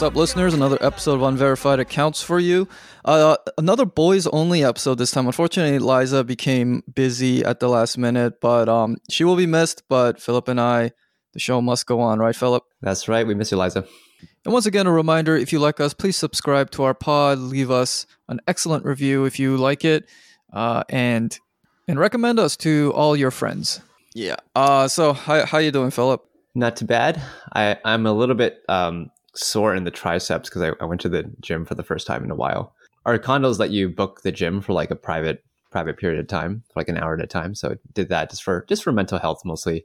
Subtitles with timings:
[0.00, 0.54] What's up, listeners?
[0.54, 2.66] Another episode of Unverified Accounts for you.
[3.04, 5.26] Uh, another boys only episode this time.
[5.26, 9.82] Unfortunately, Liza became busy at the last minute, but um, she will be missed.
[9.90, 10.92] But Philip and I,
[11.34, 12.64] the show must go on, right, Philip?
[12.80, 13.26] That's right.
[13.26, 13.84] We miss you, Liza.
[14.46, 17.70] And once again, a reminder if you like us, please subscribe to our pod, leave
[17.70, 20.08] us an excellent review if you like it,
[20.50, 21.38] uh, and
[21.88, 23.82] and recommend us to all your friends.
[24.14, 24.36] Yeah.
[24.56, 26.24] Uh, so, how, how you doing, Philip?
[26.54, 27.20] Not too bad.
[27.54, 31.08] I, I'm a little bit um, sore in the triceps because I, I went to
[31.08, 32.74] the gym for the first time in a while.
[33.06, 36.62] Our condos let you book the gym for like a private private period of time,
[36.72, 37.54] for like an hour at a time.
[37.54, 39.84] So I did that just for just for mental health mostly,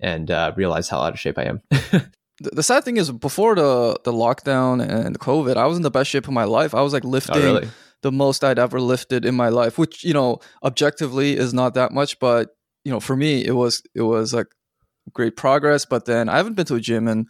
[0.00, 1.62] and uh, realized how out of shape I am.
[2.38, 5.90] The, the sad thing is, before the the lockdown and COVID, I was in the
[5.90, 6.74] best shape of my life.
[6.74, 7.68] I was like lifting oh, really?
[8.02, 11.92] the most I'd ever lifted in my life, which you know objectively is not that
[11.92, 12.50] much, but
[12.84, 14.48] you know for me it was it was like
[15.14, 15.86] great progress.
[15.86, 17.26] But then I haven't been to a gym in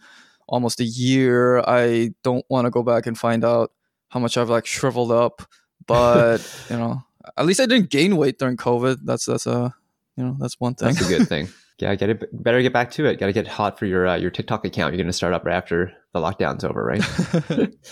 [0.47, 1.59] almost a year.
[1.59, 3.71] I don't want to go back and find out
[4.09, 5.41] how much I've like shriveled up.
[5.85, 7.01] But you know,
[7.35, 8.99] at least I didn't gain weight during COVID.
[9.03, 9.73] That's that's a
[10.15, 10.93] you know that's one thing.
[10.93, 11.49] That's a good thing.
[11.79, 12.43] yeah, get it.
[12.43, 13.19] Better get back to it.
[13.19, 14.93] Got to get hot for your uh, your TikTok account.
[14.93, 17.03] You're going to start up right after the lockdown's over, right?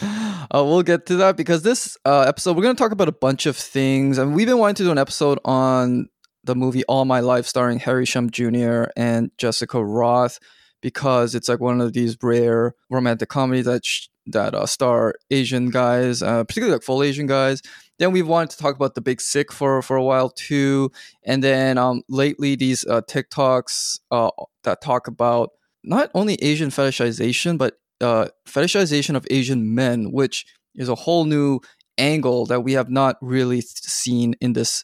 [0.52, 3.14] uh, we'll get to that because this uh, episode we're going to talk about a
[3.14, 6.09] bunch of things, and we've been wanting to do an episode on
[6.44, 8.86] the movie All My Life, starring Harry Shum Jr.
[8.95, 10.39] and Jessica Rothe,
[10.86, 15.72] because it's like one of these rare romantic comedies that sh- that uh, star Asian
[15.72, 17.64] guys, uh, particularly like full Asian guys.
[17.97, 20.92] Then we wanted to talk about the Big Sick for for a while too,
[21.23, 24.30] and then um, lately these uh, TikToks uh,
[24.61, 25.50] that talk about
[25.83, 30.45] not only Asian fetishization but uh, fetishization of Asian men, which
[30.76, 31.61] is a whole new
[31.98, 34.83] angle that we have not really seen in this,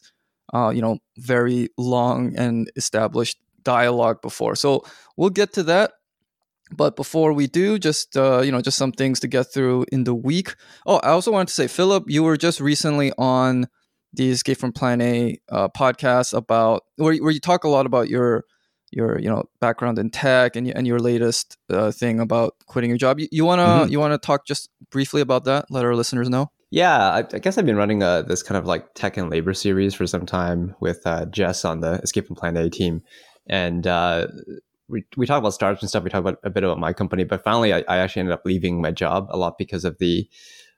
[0.52, 4.56] uh, you know, very long and established dialogue before.
[4.56, 4.84] So
[5.16, 5.92] we'll get to that.
[6.76, 10.04] But before we do, just uh, you know, just some things to get through in
[10.04, 10.54] the week.
[10.86, 13.66] Oh, I also wanted to say, Philip, you were just recently on
[14.12, 18.08] the Escape from Plan A uh, podcast about where, where you talk a lot about
[18.08, 18.44] your
[18.90, 22.98] your you know background in tech and and your latest uh, thing about quitting your
[22.98, 23.18] job.
[23.18, 23.92] You, you wanna mm-hmm.
[23.92, 25.66] you wanna talk just briefly about that?
[25.70, 26.50] Let our listeners know.
[26.70, 29.28] Yeah, I, I guess I've been running a, uh, this kind of like tech and
[29.28, 33.02] labor series for some time with uh, Jess on the Escape from Plan A team,
[33.46, 34.28] and uh,
[34.92, 36.04] we, we talk about startups and stuff.
[36.04, 38.44] We talk about a bit about my company, but finally, I, I actually ended up
[38.44, 40.28] leaving my job a lot because of the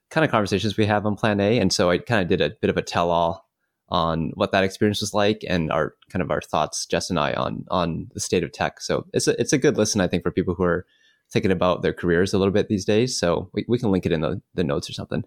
[0.09, 1.59] kind of conversations we have on Plan A.
[1.59, 3.47] And so I kind of did a bit of a tell all
[3.89, 7.33] on what that experience was like and our kind of our thoughts, Jess and I,
[7.33, 8.81] on on the state of tech.
[8.81, 10.85] So it's a it's a good listen, I think, for people who are
[11.31, 13.19] thinking about their careers a little bit these days.
[13.19, 15.23] So we, we can link it in the, the notes or something.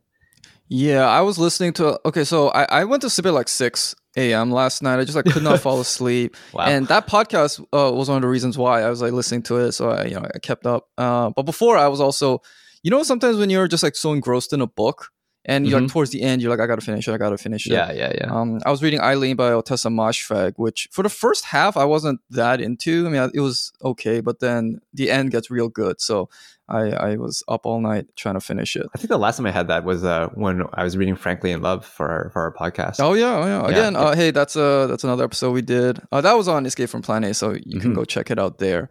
[0.68, 3.94] Yeah, I was listening to okay, so I, I went to sleep at like six
[4.18, 4.50] a.m.
[4.50, 4.98] last night.
[4.98, 6.66] I just like could not fall asleep, wow.
[6.66, 9.56] and that podcast uh, was one of the reasons why I was like listening to
[9.58, 9.72] it.
[9.72, 10.88] So I, you know, I kept up.
[10.98, 12.40] Uh, but before I was also,
[12.82, 15.08] you know, sometimes when you're just like so engrossed in a book,
[15.48, 15.86] and you're mm-hmm.
[15.86, 17.72] like towards the end, you're like, I gotta finish it, I gotta finish it.
[17.72, 18.30] Yeah, yeah, yeah.
[18.30, 22.20] Um, I was reading Eileen by Ottessa Moshfegh, which for the first half I wasn't
[22.30, 23.06] that into.
[23.06, 26.02] I mean, it was okay, but then the end gets real good.
[26.02, 26.28] So
[26.68, 28.86] I, I was up all night trying to finish it.
[28.94, 31.50] I think the last time I had that was uh, when I was reading Frankly
[31.50, 33.00] in Love for our, for our podcast.
[33.00, 33.66] Oh yeah, oh yeah.
[33.66, 34.00] Again, yeah.
[34.00, 35.98] Uh, hey, that's uh that's another episode we did.
[36.12, 37.80] Uh, that was on Escape from Plan A, so you mm-hmm.
[37.80, 38.90] can go check it out there.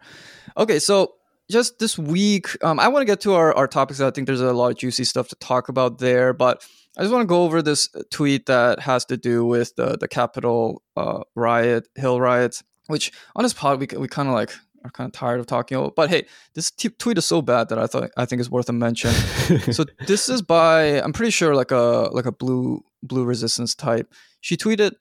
[0.56, 1.14] Okay, so
[1.50, 4.00] just this week, um, I want to get to our, our topics.
[4.00, 6.66] I think there's a lot of juicy stuff to talk about there, but
[6.96, 10.08] I just want to go over this tweet that has to do with the the
[10.08, 12.62] Capitol uh, riot, Hill riots.
[12.88, 14.52] Which on this pod we we kind of like
[14.84, 15.94] are kind of tired of talking about.
[15.94, 18.68] But hey, this t- tweet is so bad that I thought I think it's worth
[18.68, 19.12] a mention.
[19.72, 24.12] so this is by I'm pretty sure like a like a blue blue resistance type.
[24.40, 24.92] She tweeted,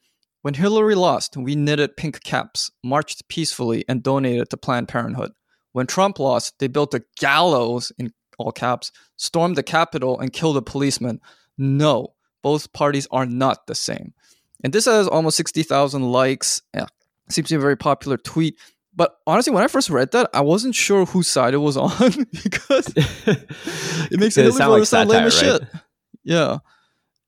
[0.41, 5.31] "When Hillary lost, we knitted pink caps, marched peacefully, and donated to Planned Parenthood.
[5.77, 10.57] When Trump lost, they built a gallows in all caps, stormed the Capitol, and killed
[10.57, 11.21] a policeman.
[11.55, 14.15] No, both parties are not the same."
[14.63, 16.63] And this has almost 60,000 likes.
[16.73, 16.87] Yeah,
[17.29, 18.57] seems to be a very popular tweet.
[18.95, 21.91] But honestly, when I first read that, I wasn't sure whose side it was on
[22.43, 25.61] because it makes it, sound, like sound lame as right?
[25.61, 25.69] shit.
[26.23, 26.57] Yeah,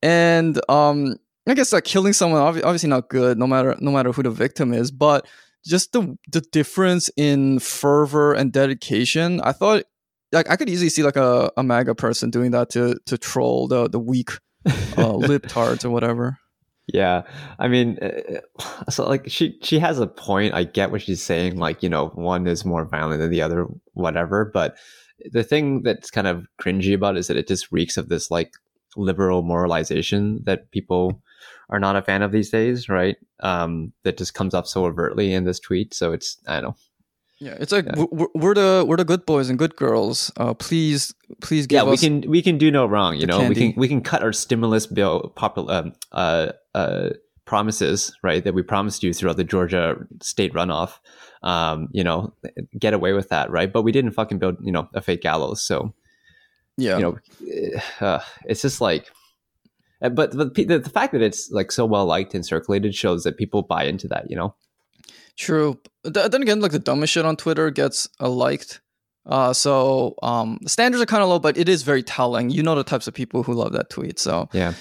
[0.02, 4.24] and um, I guess like killing someone obviously not good, no matter no matter who
[4.24, 4.90] the victim is.
[4.90, 5.28] But
[5.66, 9.84] just the the difference in fervor and dedication, I thought
[10.32, 13.68] like I could easily see like a, a MAGA person doing that to to troll
[13.68, 14.32] the the weak
[14.66, 14.72] uh,
[15.18, 16.38] libtards or whatever.
[16.92, 17.24] Yeah,
[17.60, 20.54] I mean, uh, uh, so like she she has a point.
[20.54, 21.58] I get what she's saying.
[21.58, 24.46] Like you know, one is more violent than the other, whatever.
[24.46, 24.76] But
[25.32, 28.32] the thing that's kind of cringy about it is that it just reeks of this
[28.32, 28.54] like
[28.96, 31.22] liberal moralization that people
[31.70, 33.18] are not a fan of these days, right?
[33.42, 35.94] Um, that just comes up so overtly in this tweet.
[35.94, 36.76] So it's I don't know.
[37.42, 40.30] Yeah, it's like we're, we're the we're the good boys and good girls.
[40.36, 42.02] Uh, please, please give yeah, we us.
[42.02, 43.16] can we can do no wrong.
[43.16, 47.10] You know, we can we can cut our stimulus bill um, uh, uh,
[47.46, 51.00] promises right that we promised you throughout the Georgia state runoff.
[51.42, 52.34] Um, you know,
[52.78, 53.72] get away with that, right?
[53.72, 55.94] But we didn't fucking build you know a fake gallows, so
[56.76, 59.10] yeah, you know, uh, it's just like.
[60.02, 63.38] Uh, But the, the fact that it's like so well liked and circulated shows that
[63.38, 64.30] people buy into that.
[64.30, 64.56] You know,
[65.40, 65.80] True.
[66.04, 68.82] But then again, like the dumbest shit on Twitter gets uh, liked.
[69.26, 72.50] Uh, so um, the standards are kind of low, but it is very telling.
[72.50, 74.20] You know the types of people who love that tweet.
[74.20, 74.74] So, yeah.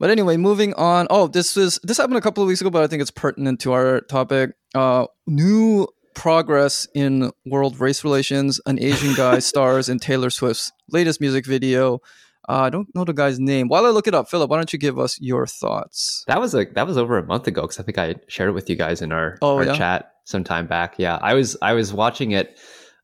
[0.00, 1.06] but anyway, moving on.
[1.08, 3.60] Oh, this was this happened a couple of weeks ago, but I think it's pertinent
[3.60, 4.54] to our topic.
[4.74, 8.60] Uh, new progress in world race relations.
[8.66, 12.00] An Asian guy stars in Taylor Swift's latest music video.
[12.48, 13.68] Uh, I don't know the guy's name.
[13.68, 16.24] While I look it up, Philip, why don't you give us your thoughts?
[16.26, 18.52] That was like that was over a month ago because I think I shared it
[18.52, 19.74] with you guys in our, Oh, our yeah?
[19.76, 20.94] chat some time back.
[20.98, 22.58] Yeah, I was I was watching it.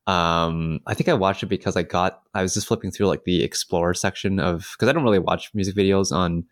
[0.07, 3.23] Um, I think I watched it because I got I was just flipping through like
[3.25, 6.45] the explore section of because I don't really watch music videos on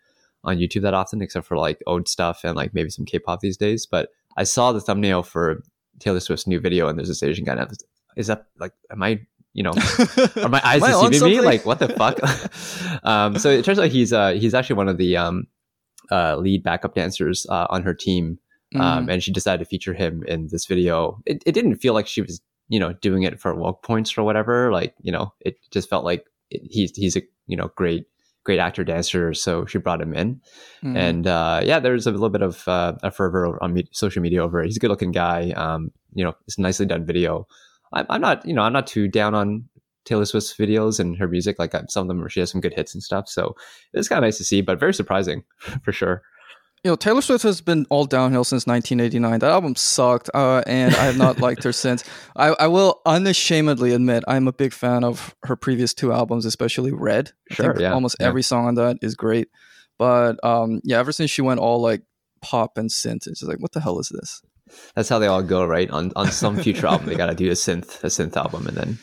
[0.44, 3.56] on YouTube that often except for like old stuff and like maybe some K-pop these
[3.56, 3.84] days.
[3.86, 5.62] But I saw the thumbnail for
[5.98, 7.54] Taylor Swift's new video and there's this Asian guy.
[7.54, 7.70] And
[8.16, 9.20] is that like am I
[9.58, 9.72] you know
[10.44, 11.40] are my eyes deceiving me?
[11.52, 12.16] Like what the fuck?
[13.12, 15.36] um, so it turns out he's uh he's actually one of the um
[16.10, 18.38] uh lead backup dancers uh, on her team,
[18.76, 19.12] um, Mhm.
[19.12, 21.20] and she decided to feature him in this video.
[21.26, 24.22] It, it didn't feel like she was you know doing it for woke points or
[24.22, 24.70] whatever.
[24.78, 28.06] Like you know it just felt like it, he's he's a you know great
[28.44, 30.40] great actor dancer, so she brought him in.
[30.84, 30.96] Mhm.
[30.96, 34.42] And uh, yeah, there's a little bit of uh, a fervor on me- social media
[34.42, 34.66] over it.
[34.66, 35.50] He's a good looking guy.
[35.64, 37.46] Um, you know, it's a nicely done video.
[37.92, 39.68] I'm, I'm not, you know, I'm not too down on
[40.04, 41.58] Taylor Swift's videos and her music.
[41.58, 43.28] Like uh, some of them, she has some good hits and stuff.
[43.28, 43.54] So
[43.92, 45.44] it's kind of nice to see, but very surprising
[45.82, 46.22] for sure.
[46.84, 49.40] you know, Taylor Swift has been all downhill since 1989.
[49.40, 52.04] That album sucked, uh, and I have not liked her since.
[52.36, 56.92] I, I will unashamedly admit I'm a big fan of her previous two albums, especially
[56.92, 57.32] Red.
[57.50, 58.28] Sure, yeah, Almost yeah.
[58.28, 59.48] every song on that is great.
[59.98, 62.02] But um, yeah, ever since she went all like
[62.40, 64.40] pop and synth, it's just like, what the hell is this?
[64.94, 65.90] That's how they all go, right?
[65.90, 68.76] On on some future album, they got to do a synth a synth album, and
[68.76, 68.98] then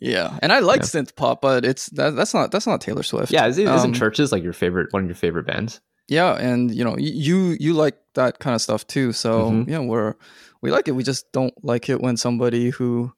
[0.00, 0.86] Yeah, and I like Yeah.
[0.86, 3.32] synth pop, but it's that, that's not that's not Taylor Swift.
[3.32, 5.80] yeah, isn't, Um, CHVRCHES like your favorite one of your favorite bands?
[6.08, 9.12] Yeah, and you know, you you like that kind of stuff too.
[9.12, 9.68] So Mhm.
[9.68, 10.14] yeah, we're
[10.62, 10.92] we like it.
[10.96, 13.12] We just don't like it when somebody who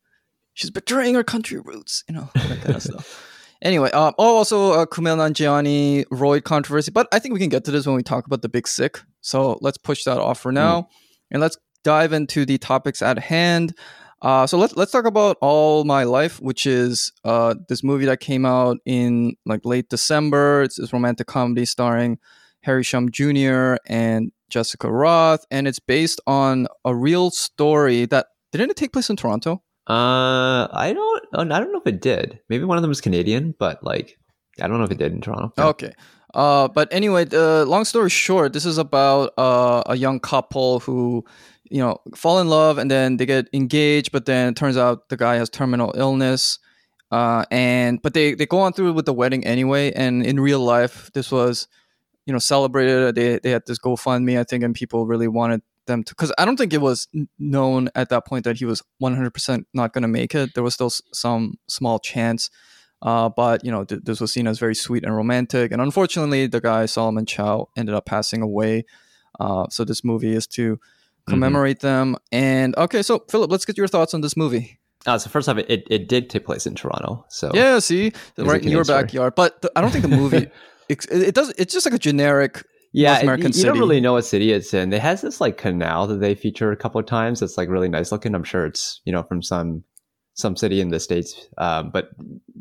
[0.55, 3.29] she's betraying her country roots, you know, that kind of stuff.
[3.62, 7.65] Anyway, um, oh, also uh, Kumail Nanjiani Roid controversy, but I think we can get
[7.65, 9.00] to this when we talk about the Big Sick.
[9.21, 10.89] So let's push that off for now,
[11.31, 13.75] and let's dive into the topics at hand.
[14.20, 18.20] Uh, so let's let's talk about All My Life, which is uh, this movie that
[18.20, 20.62] came out in like late December.
[20.62, 22.19] It's this romantic comedy starring
[22.62, 23.76] Harry Shum Jr.
[23.87, 29.11] and Jessica Rothe, and it's based on a real story that didn't it take place
[29.11, 29.62] in Toronto?
[29.88, 32.38] Uh, I don't, I don't know if it did.
[32.49, 34.17] Maybe one of them was Canadian, but like,
[34.61, 35.52] I don't know if it did in Toronto.
[35.58, 35.67] Yeah.
[35.69, 35.93] Okay.
[36.34, 41.25] Uh, but anyway, the long story short, this is about uh, a young couple who,
[41.73, 45.08] you know, fall in love and then they get engaged, but then it turns out
[45.08, 46.58] the guy has terminal illness.
[47.11, 49.91] Uh, and but they they go on through with the wedding anyway.
[49.93, 51.69] And in real life, this was,
[52.27, 53.15] you know, celebrated.
[53.15, 56.44] They they had this GoFundMe, I think, and people really wanted them to because I
[56.44, 57.08] don't think it was
[57.39, 60.55] known at that point that he was 100% not going to make it.
[60.55, 62.51] There was still s- some small chance.
[63.01, 66.46] Uh, but you know, th- this was seen as very sweet and romantic, and unfortunately,
[66.46, 68.85] the guy Solomon Chow ended up passing away.
[69.41, 70.79] Uh, so this movie is to
[71.29, 72.17] commemorate them.
[72.31, 74.79] And okay, so Philip, let's get your thoughts on this movie.
[75.06, 77.24] Uh, so first off, it, it, it did take place in Toronto.
[77.29, 79.02] So Yeah, see, right in your story.
[79.02, 79.34] backyard.
[79.34, 80.48] But the, I don't think the movie.
[80.88, 81.50] It, it does.
[81.56, 82.62] It's just like a generic.
[82.93, 84.93] yeah, North it- American you, you don't really know what city it's in.
[84.93, 87.41] It has this like canal that they feature a couple of times.
[87.41, 88.34] It's like really nice looking.
[88.34, 89.84] I'm sure it's you know from some
[90.34, 92.10] some city in the states, um, but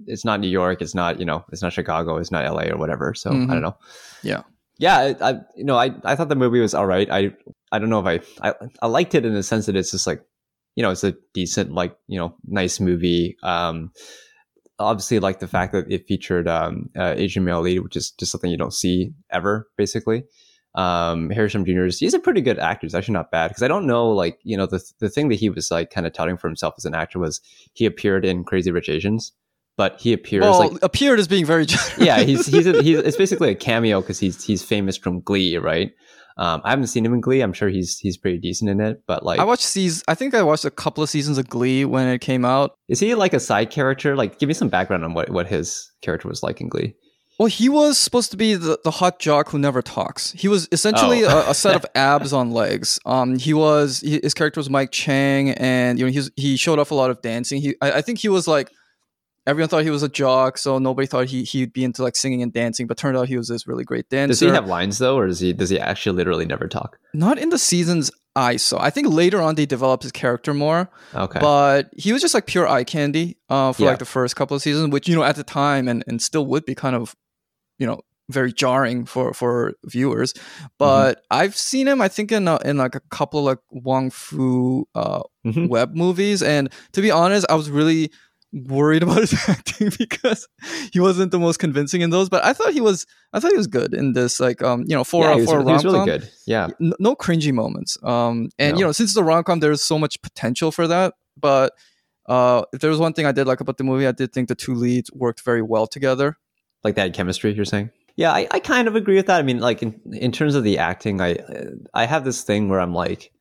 [0.05, 0.81] it's not New York.
[0.81, 2.17] It's not you know it's not Chicago.
[2.17, 3.13] It's not LA or whatever.
[3.15, 3.49] So Mhm.
[3.49, 3.75] I don't know.
[4.23, 4.43] Yeah.
[4.77, 4.97] yeah.
[5.19, 7.09] I, I you know I I thought the movie was all right.
[7.11, 7.33] I
[7.71, 10.07] I don't know if I I, I liked it in the sense that it's just
[10.07, 10.23] like
[10.75, 13.37] you know it's a decent like you know nice movie.
[13.43, 13.91] Um,
[14.79, 18.31] obviously like the fact that it featured um, uh, Asian male lead, which is just
[18.31, 20.23] something you don't see ever, basically.
[20.73, 21.85] Um, Harry Shum Jr.
[21.85, 22.87] is he's a pretty good actor.
[22.87, 25.35] He's actually not bad because I don't know, like you know, the the thing that
[25.35, 27.41] he was like kind of touting for himself as an actor was
[27.73, 29.33] he appeared in Crazy Rich Asians,
[29.75, 31.65] but he appears Well, like appeared as being very.
[31.65, 31.97] generous.
[31.99, 35.57] yeah, he's he's a, he's it's basically a cameo because he's he's famous from Glee,
[35.57, 35.91] right?
[36.38, 37.41] Um, I haven't seen him in Glee.
[37.41, 40.03] I'm sure he's he's pretty decent in it, but like, I watched seas.
[40.07, 42.71] I think I watched a couple of seasons of Glee when it came out.
[42.88, 44.15] is he like a side character?
[44.15, 46.95] Like, give me some background on what what his character was like in Glee.
[47.39, 50.31] Well, he was supposed to be the, the hot jock who never talks.
[50.33, 51.39] He was essentially Oh.
[51.47, 53.00] a, a set of abs on legs.
[53.03, 56.77] Um, he was he, his character was Mike Chang, and you know he's, he showed
[56.77, 57.59] off a lot of dancing.
[57.61, 58.69] He I, I think he was like
[59.48, 62.41] everyone thought he was a jock, so nobody thought he he'd be into like singing
[62.43, 62.88] and dancing.
[62.88, 64.27] But turned out he was this really great dancer.
[64.29, 66.98] Does he have lines though, or does he does he actually literally never talk?
[67.13, 68.81] Not in the seasons I saw.
[68.81, 70.89] I think later on they developed his character more.
[71.13, 71.39] Okay.
[71.39, 73.89] But he was just like pure eye candy uh, for Yeah.
[73.89, 76.45] like the first couple of seasons, which you know at the time and, and still
[76.45, 77.13] would be kind of,
[77.77, 80.33] you know, very jarring for for viewers.
[80.77, 84.10] But I've seen him, I think in uh, in like a couple of like Wong
[84.12, 85.67] Fu uh, Mhm.
[85.67, 88.12] web movies, and to be honest, I was really
[88.53, 90.48] worried about his acting because
[90.91, 92.29] he wasn't the most convincing in those.
[92.29, 94.39] But I thought he was, I thought he was good in this.
[94.39, 96.31] Like, um, you know, for yeah, a he was, for a was really rom-com, good.
[96.46, 96.70] Yeah.
[96.81, 97.98] n- no cringy moments.
[98.03, 101.13] Um, and you know, since the a rom com, there's so much potential for that.
[101.39, 101.74] But
[102.27, 104.48] uh, if there was one thing I did like about the movie, I did think
[104.48, 106.38] the two leads worked very well together.
[106.84, 109.60] like that chemistry you're saying yeah I, I kind of agree with that i mean
[109.60, 111.38] like in, in terms of the acting i
[111.93, 113.31] i have this thing where i'm like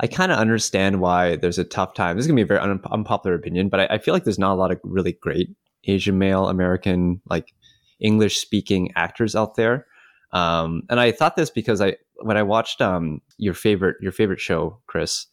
[0.00, 2.16] i kind of understand why there's a tough time.
[2.16, 4.24] This is going to be a very un- unpopular opinion but I, I feel like
[4.24, 5.50] there's not a lot of really great
[5.84, 7.54] asian male american like
[8.00, 9.86] english speaking actors out there.
[10.32, 14.40] Um and i thought this because i when i watched um your favorite your favorite
[14.40, 15.26] show chris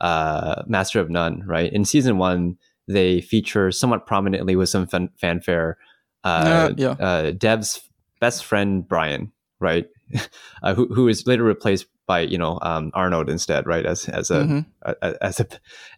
[0.00, 1.72] uh master of none right?
[1.72, 2.56] In season one
[2.88, 5.76] they feature somewhat prominently with some fan- fanfare
[6.24, 6.90] uh, Uh, yeah.
[6.98, 7.80] uh, Dev's
[8.20, 9.86] best friend Brian, right,
[10.62, 14.30] uh, who who is later replaced by you know um, Arnold instead, right, as as
[14.30, 14.66] a, Mhm.
[14.82, 15.46] a as a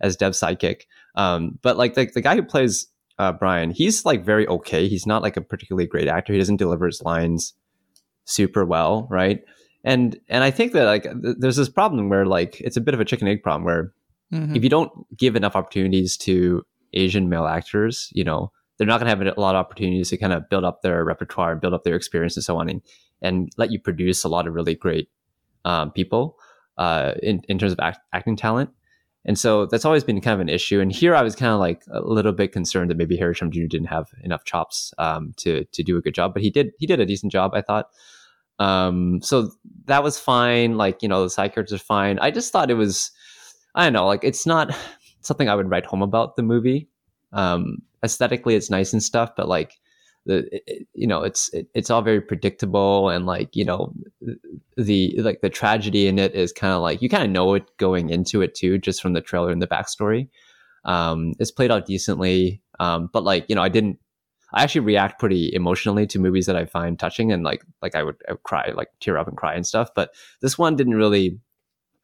[0.00, 0.82] as Dev's sidekick.
[1.16, 2.86] Um, but like the the guy who plays
[3.18, 4.88] uh, Brian, he's like very okay.
[4.88, 6.32] He's not like a particularly great actor.
[6.32, 7.54] He doesn't deliver his lines
[8.24, 9.40] super well, right?
[9.84, 12.94] And and I think that like th- there's this problem where like it's a bit
[12.94, 13.92] of a chicken egg problem where
[14.32, 14.56] Mhm.
[14.56, 16.62] if you don't give enough opportunities to
[16.94, 18.50] Asian male actors, you know,
[18.82, 21.04] they're not going to have a lot of opportunities to kind of build up their
[21.04, 22.82] repertoire, and build up their experience, and so on, and,
[23.20, 25.08] and let you produce a lot of really great
[25.64, 26.36] um, people
[26.78, 28.70] uh, in in terms of act, acting talent.
[29.24, 30.80] And so that's always been kind of an issue.
[30.80, 33.52] And here I was kind of like a little bit concerned that maybe Harry Shum
[33.52, 33.66] Jr.
[33.68, 36.72] didn't have enough chops um, to to do a good job, but he did.
[36.78, 37.90] He did a decent job, I thought.
[38.58, 39.50] Um, so
[39.86, 40.76] that was fine.
[40.76, 42.18] Like you know, the side characters are fine.
[42.18, 43.10] I just thought it was,
[43.74, 44.76] I don't know, like it's not
[45.20, 46.88] something I would write home about the movie.
[47.32, 49.74] Um, aesthetically, it's nice and stuff, but like
[50.26, 53.92] the it- you know, it's it, it's all very predictable and like you know,
[54.76, 57.64] the like the tragedy in it is kind of like you kind of know it
[57.78, 60.28] going into it too, just from the trailer and the backstory.
[60.84, 63.98] Um, it's played out decently, um, but like you know, I didn't.
[64.54, 68.02] I actually react pretty emotionally to movies that I find touching, and like like I
[68.02, 69.90] would, I would cry, like tear up and cry and stuff.
[69.94, 70.12] But
[70.42, 71.38] this one didn't really,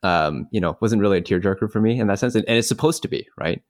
[0.03, 2.69] um, you know, wasn't really a tearjerker for me in that sense, and, and it's
[2.69, 3.63] supposed to be, right?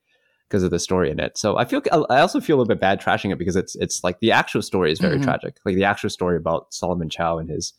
[0.48, 1.36] Because of the story in it.
[1.36, 4.02] So I feel, I also feel a little bit bad trashing it because it's it's
[4.02, 5.24] like the actual story is very Mhm.
[5.24, 5.58] tragic.
[5.66, 7.74] Like the actual story about Solomon Chow and his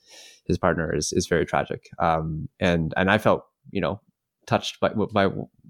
[0.46, 1.90] his partner is is very tragic.
[1.98, 4.00] Um, and and I felt you know
[4.46, 5.30] touched by by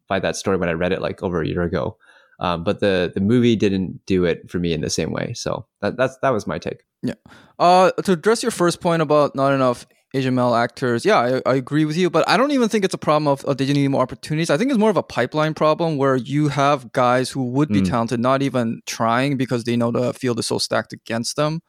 [0.10, 1.98] by that story when I read it like over a year ago.
[2.42, 5.34] Um, but the the movie didn't do it for me in the same way.
[5.34, 6.84] So that that's that was my take.
[7.02, 7.14] Yeah.
[7.58, 11.56] Uh, to address your first point about not enough Asian male actors, yeah, I, I
[11.56, 13.76] agree with you, but I don't even think it's a problem of uh, did you
[13.76, 14.50] need more opportunities.
[14.50, 17.82] I think it's more of a pipeline problem where you have guys who would be
[17.82, 17.90] Mm.
[17.90, 21.62] talented not even trying because they know the field is so stacked against them.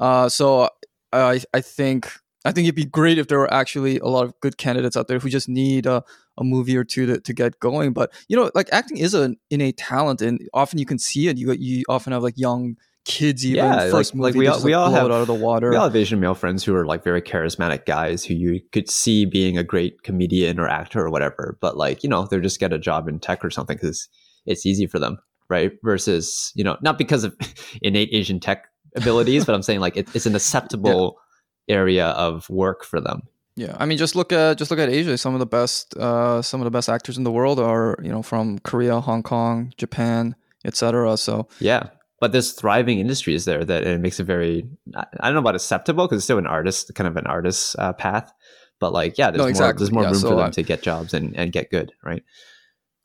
[0.00, 0.68] Uh, so
[1.12, 2.10] I I think
[2.44, 5.06] I think it'd be great if there were actually a lot of good candidates out
[5.08, 6.02] there who just need a,
[6.38, 7.92] a movie or two to, to get going.
[7.92, 11.38] But you know, like acting is an innate talent, and often you can see it.
[11.38, 14.48] You you often have like young kids even Yeah, first like- like movie we they
[14.48, 15.70] all- just, we like, all blow have- it out of the water.
[15.70, 18.88] We all have Asian male friends who are like very charismatic guys who you could
[18.88, 22.60] see being a great comedian or actor or whatever, but like you know they're just
[22.60, 24.08] get a job in tech or something because
[24.46, 25.18] it's easy for them,
[25.48, 25.72] right?
[25.82, 27.34] Versus you know not because of
[27.82, 31.18] innate Asian tech abilities, but I'm saying like it, it's an acceptable
[31.68, 33.22] area of work for them.
[33.56, 35.18] Yeah, I mean, just look at just look at Asia.
[35.18, 38.08] Some of the best, uh, some of the best actors in the world are you
[38.10, 41.16] know from Korea, Hong Kong, Japan, etc.
[41.18, 41.88] So Yeah.
[42.22, 44.64] But there's thriving industries there that it makes it very,
[44.94, 47.92] I don't know about acceptable because it's still an artist, kind of an artist uh,
[47.94, 48.32] path.
[48.78, 50.62] But like, yeah, there's No, more, there's more Yeah, room so for them I- to
[50.62, 52.22] get jobs and, and get good, right?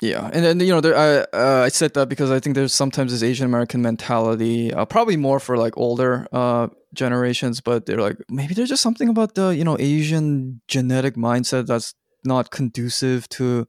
[0.03, 2.75] yeah, and then you know, there, I uh, I said that because I think there's
[2.75, 7.97] sometimes this Asian American mentality, uh, probably more for like older uh, generations, but they're
[7.97, 13.27] like maybe there's just something about the you know Asian genetic mindset that's not conducive
[13.29, 13.67] to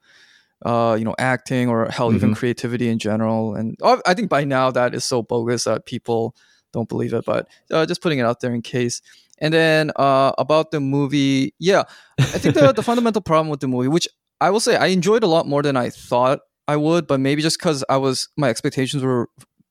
[0.65, 2.37] uh, you know acting or hell even Mhm.
[2.37, 3.55] creativity in general.
[3.55, 6.35] And I think by now that is so bogus that people
[6.73, 7.25] don't believe it.
[7.25, 9.01] But uh, just putting it out there in case.
[9.41, 11.85] And then uh, about the movie, yeah,
[12.19, 14.09] I think the the fundamental problem with the movie, which
[14.41, 17.41] I will say I enjoyed a lot more than I thought I would, but maybe
[17.43, 19.29] just because I was my expectations were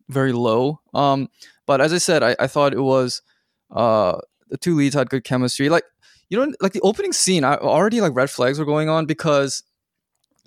[0.09, 0.79] very low.
[0.93, 1.27] Um,
[1.65, 3.21] but as I said, I, I thought it was
[3.69, 4.15] Uh,
[4.49, 5.67] the two leads had good chemistry.
[5.67, 5.83] Like
[6.29, 9.63] you know, like the opening scene, I already like red flags were going on because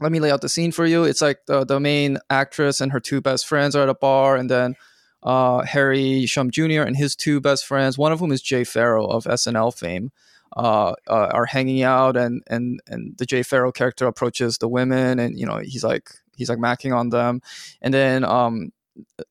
[0.00, 1.04] let me lay out the scene for you.
[1.04, 4.36] It's like the the main actress and her two best friends are at a bar,
[4.36, 4.74] and then
[5.22, 6.82] uh, Harry Shum Jr.
[6.82, 10.10] and his two best friends, one of whom is Jay Pharoah of SNL fame,
[10.56, 15.18] uh, uh, are hanging out, and and and the Jay Pharoah character approaches the women,
[15.18, 17.42] and you know he's like he's like macking on them,
[17.82, 18.72] and then um,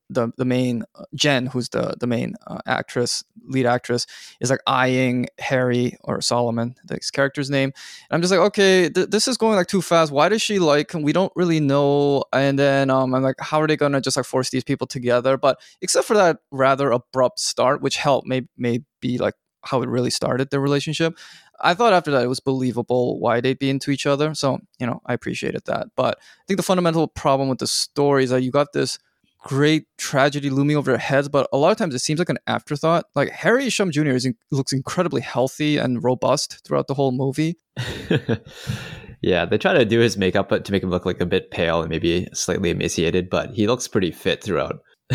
[0.10, 4.06] the the main uh, Jen, who's the the main uh, actress, lead actress,
[4.40, 7.72] is like eyeing Harry or Solomon, his character's name.
[8.10, 10.12] And I'm just like, okay, th- this is going like too fast.
[10.12, 10.94] Why does she like?
[10.94, 12.24] We don't really know.
[12.34, 15.38] And then um, I'm like, how are they gonna just like force these people together?
[15.38, 19.90] But except for that rather abrupt start, which helped, may may be like how it
[19.90, 21.18] really started their relationship.
[21.62, 24.34] I thought after that it was believable why they'd be into each other.
[24.34, 25.88] So, you know, I appreciated that.
[25.96, 28.98] But I think the fundamental problem with the story is that you got this
[29.40, 32.38] great tragedy looming over their heads, but a lot of times it seems like an
[32.48, 33.06] afterthought.
[33.16, 34.10] Like Harry Shum Jr.
[34.10, 37.58] Is in, looks incredibly healthy and robust throughout the whole movie.
[39.22, 41.52] yeah, they try to do his makeup but to make him look like a bit
[41.52, 44.80] pale and maybe slightly emaciated, but he looks pretty fit throughout.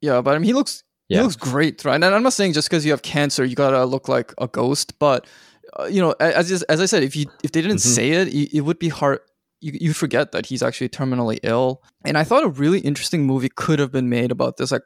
[0.00, 1.18] yeah, but I mean, he looks yeah.
[1.18, 1.96] he looks great throughout.
[1.96, 4.98] And I'm not saying just because you have cancer you gotta look like a ghost,
[4.98, 5.26] but
[5.78, 7.94] uh, you know, as as I said, if you if they didn't mm-hmm.
[7.94, 9.20] say it, it would be hard
[9.60, 11.82] you, you forget that he's actually terminally ill.
[12.04, 14.72] And I thought a really interesting movie could have been made about this.
[14.72, 14.82] Like,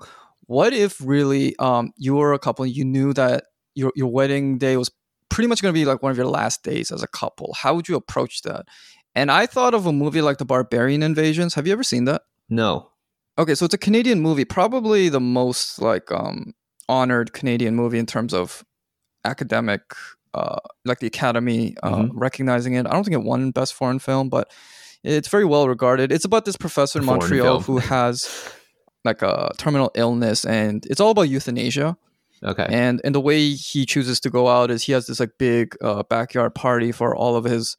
[0.47, 4.59] what if really um, you were a couple and you knew that your, your wedding
[4.59, 4.91] day was
[5.31, 7.55] pretty much going to be like one of your last days as a couple?
[7.57, 8.67] How would you approach that?
[9.15, 11.55] And I thought of a movie like The Barbarian Invasions.
[11.55, 12.23] Have you ever seen that?
[12.49, 12.91] No.
[13.39, 16.53] Okay, so it's a Canadian movie, probably the most like um,
[16.89, 18.65] honored Canadian movie in terms of
[19.25, 19.83] academic
[20.35, 22.19] uh, like the Academy uh, mm-hmm.
[22.19, 22.87] recognizing it.
[22.87, 24.53] I don't think it won Best Foreign Film, but
[25.03, 26.13] it's very well regarded.
[26.13, 28.53] It's about this professor in Montreal who has
[29.05, 31.97] like a terminal illness, and it's all about euthanasia.
[32.43, 32.67] Okay.
[32.69, 35.77] And and the way he chooses to go out is he has this like big
[35.83, 37.77] uh, backyard party for all of his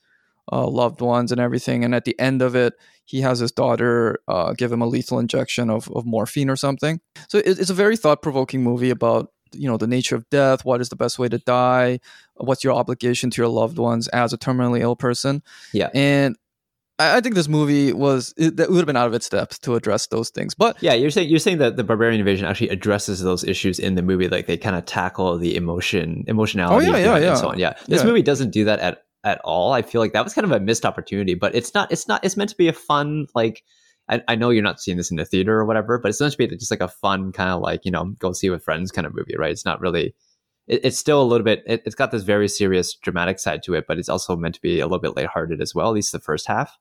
[0.51, 1.83] uh, loved ones and everything.
[1.83, 2.73] And at the end of it,
[3.05, 6.99] he has his daughter uh, give him a lethal injection of, of morphine or something.
[7.27, 10.65] So it, it's a very thought provoking movie about you know the nature of death
[10.65, 11.99] what is the best way to die
[12.35, 15.41] what's your obligation to your loved ones as a terminally ill person
[15.73, 16.35] yeah and
[16.99, 19.61] I, I think this movie was it, it would have been out of its depth
[19.61, 20.53] to address those things.
[20.53, 23.95] But yeah, you're saying you're saying that the barbarian invasion actually addresses those issues in
[23.95, 27.29] the movie, like they kind of tackle the emotion, emotionality, oh, yeah, yeah, yeah.
[27.29, 27.59] and so on.
[27.59, 28.07] Yeah, this yeah.
[28.07, 29.73] movie doesn't do that at at all.
[29.73, 31.91] I feel like that was kind of a missed opportunity, but it's not.
[31.91, 32.23] It's not.
[32.23, 33.63] It's meant to be a fun like
[34.09, 36.37] I, I know you're not seeing this in the theater or whatever, but it's supposed
[36.37, 38.91] to be just like a fun kind of like you know go see with friends
[38.91, 39.51] kind of movie, right?
[39.51, 40.15] It's not really.
[40.67, 41.63] It, it's still a little bit.
[41.65, 44.61] It, has got this very serious dramatic side to it, but it's also meant to
[44.61, 45.87] be a little bit lighthearted as well.
[45.87, 46.77] At least the first half.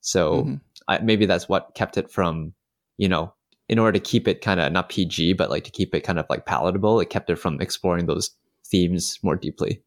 [0.00, 0.54] So mm-hmm.
[0.86, 2.54] I, maybe that's what kept it from,
[2.96, 3.34] you know,
[3.68, 6.18] in order to keep it kind of not PG, but like to keep it kind
[6.18, 7.00] of like palatable.
[7.00, 8.30] It kept it from exploring those
[8.64, 9.82] themes more deeply.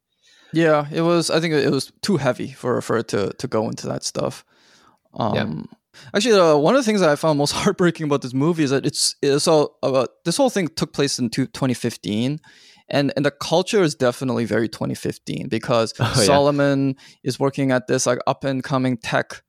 [0.54, 1.30] Yeah, it was.
[1.30, 4.44] I think it was too heavy for for it to to go into that stuff.
[5.14, 5.76] Um, yeah.
[6.14, 8.70] Actually, uh, one of the things that I found most heartbreaking about this movie is
[8.72, 12.40] that it's, it's all about this whole thing took place in 2015,
[12.90, 16.94] and and the culture is definitely very 2015 because oh, Solomon yeah.
[17.24, 19.42] is working at this like up and coming tech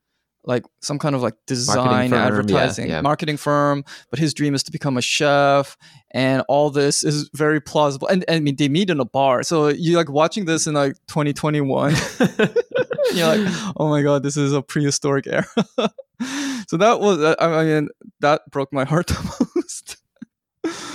[0.44, 3.00] like some kind of like design marketing advertising yeah, yeah.
[3.00, 5.76] marketing firm but his dream is to become a chef
[6.12, 9.42] and all this is very plausible and, and i mean they meet in a bar
[9.42, 11.94] so you're like watching this in like 2021
[13.14, 15.46] you're like oh my god this is a prehistoric era
[16.68, 17.88] so that was i mean
[18.20, 19.96] that broke my heart the most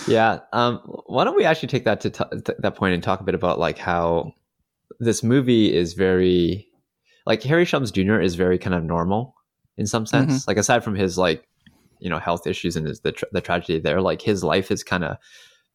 [0.08, 0.77] yeah um
[1.08, 3.60] why don't we actually take that to t- that point and talk a bit about
[3.60, 4.32] like how
[4.99, 6.67] this movie is very
[7.25, 8.21] like Harry Shums Jr.
[8.21, 9.36] is very kind of normal
[9.77, 10.32] in some sense.
[10.32, 10.49] Mm-hmm.
[10.49, 11.47] Like aside from his like
[11.99, 14.84] you know health issues and his, the tra- the tragedy there, like his life is
[14.84, 15.17] kind of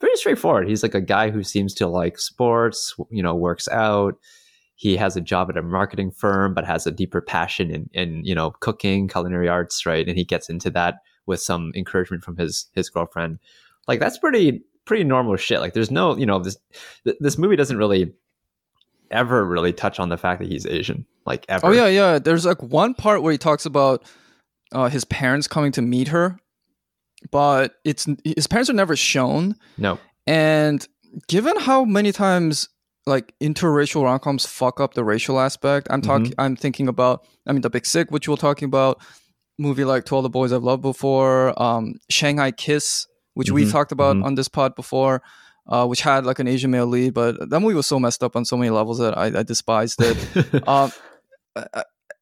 [0.00, 0.68] pretty straightforward.
[0.68, 4.16] He's like a guy who seems to like sports, you know, works out.
[4.82, 8.24] He has a job at a marketing firm, but has a deeper passion in, in
[8.24, 10.08] you know cooking, culinary arts, right?
[10.08, 13.38] And he gets into that with some encouragement from his his girlfriend.
[13.86, 15.60] Like that's pretty pretty normal shit.
[15.60, 16.56] Like there's no you know this
[17.20, 18.12] this movie doesn't really
[19.12, 21.68] ever really touch on the fact that he's Asian, like ever.
[21.68, 22.18] Oh yeah, yeah.
[22.18, 24.02] There's like one part where he talks about
[24.72, 26.40] uh, his parents coming to meet her,
[27.30, 29.54] but it's his parents are never shown.
[29.78, 30.00] No.
[30.26, 30.84] And
[31.28, 32.68] given how many times
[33.06, 36.26] like interracial rom-coms fuck up the racial aspect, I'm talking.
[36.26, 36.40] Mm-hmm.
[36.40, 37.26] I'm thinking about.
[37.46, 39.00] I mean, The Big Sick, which we're talking about.
[39.58, 43.56] Movie like To All the Boys I've Loved Before, um, Shanghai Kiss, which mm-hmm.
[43.56, 44.24] we talked about mm-hmm.
[44.24, 45.22] on this pod before
[45.66, 48.36] uh, which had like an Asian male lead, but that movie was so messed up
[48.36, 50.68] on so many levels that I, I despised it.
[50.68, 50.90] um,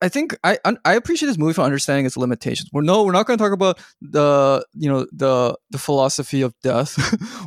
[0.03, 2.71] I think I I appreciate this movie for understanding its limitations.
[2.73, 6.55] We're no, we're not going to talk about the you know the the philosophy of
[6.63, 6.97] death.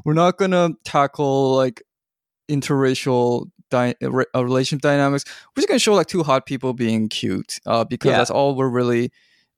[0.06, 1.82] we're not going to tackle like
[2.50, 5.24] interracial dy- uh, relationship dynamics.
[5.56, 8.18] We're just going to show like two hot people being cute uh, because Yeah.
[8.18, 9.12] that's all we're really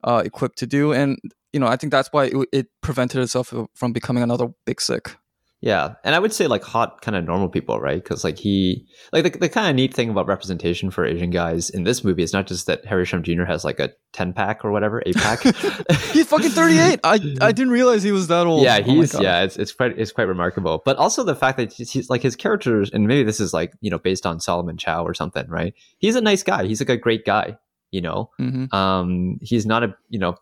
[0.04, 0.92] uh, equipped to do.
[0.92, 1.18] And
[1.52, 5.16] you know, I think that's why it, it prevented itself from becoming another big sick.
[5.62, 8.02] Yeah, and I would say like hot kind of normal people, right?
[8.02, 11.70] Because like he, like the, the kind of neat thing about representation for Asian guys
[11.70, 13.44] in this movie is not just that Harry Shum Jr.
[13.44, 15.40] has like a ten pack or whatever, eight pack.
[16.12, 17.00] He's fucking thirty eight.
[17.02, 18.64] I I didn't realize he was that old.
[18.64, 19.22] yeah, Oh he's God.
[19.22, 20.82] yeah, it's it's quite it's quite remarkable.
[20.84, 23.72] But also the fact that he's, he's like his characters, and maybe this is like
[23.80, 25.72] you know based on Solomon Chow or something, right?
[25.98, 26.66] He's a nice guy.
[26.66, 27.56] He's like a great guy.
[27.92, 28.72] You know, Mhm.
[28.74, 30.34] um he's not a you know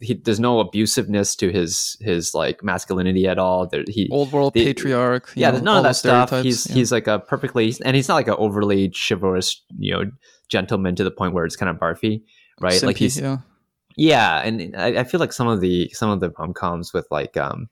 [0.00, 4.52] he, there's no abusiveness to his his like masculinity at all there he old world
[4.54, 5.32] the- patriarch.
[5.34, 6.74] yeah know, none of that stuff he's yeah.
[6.74, 10.04] he's like a perfectly and he's not like an overly chivalrous you know
[10.48, 12.22] gentleman to the point where it's kind of barfy
[12.60, 13.38] right like he's yeah.
[13.96, 17.36] yeah and I, I feel like some of the some of the rom-coms with like
[17.36, 17.68] um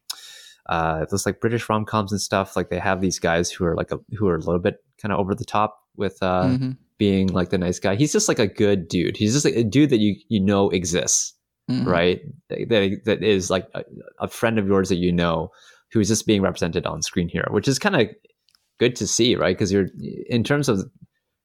[0.68, 3.92] uh those like british rom-coms and stuff like they have these guys who are like
[3.92, 7.28] a who are a little bit kind of over the top with uh Mhm, being
[7.28, 9.90] like the nice guy he's just like a good dude he's just like a dude
[9.90, 11.34] that you you know exists
[11.70, 11.86] mhm.
[11.86, 12.20] right?
[12.48, 13.84] That, that is like a,
[14.20, 15.50] a friend of yours that you know
[15.92, 18.08] who's just being represented on screen here, which is kind of
[18.78, 19.56] good to see, right?
[19.56, 19.88] Because you're
[20.28, 20.90] in terms of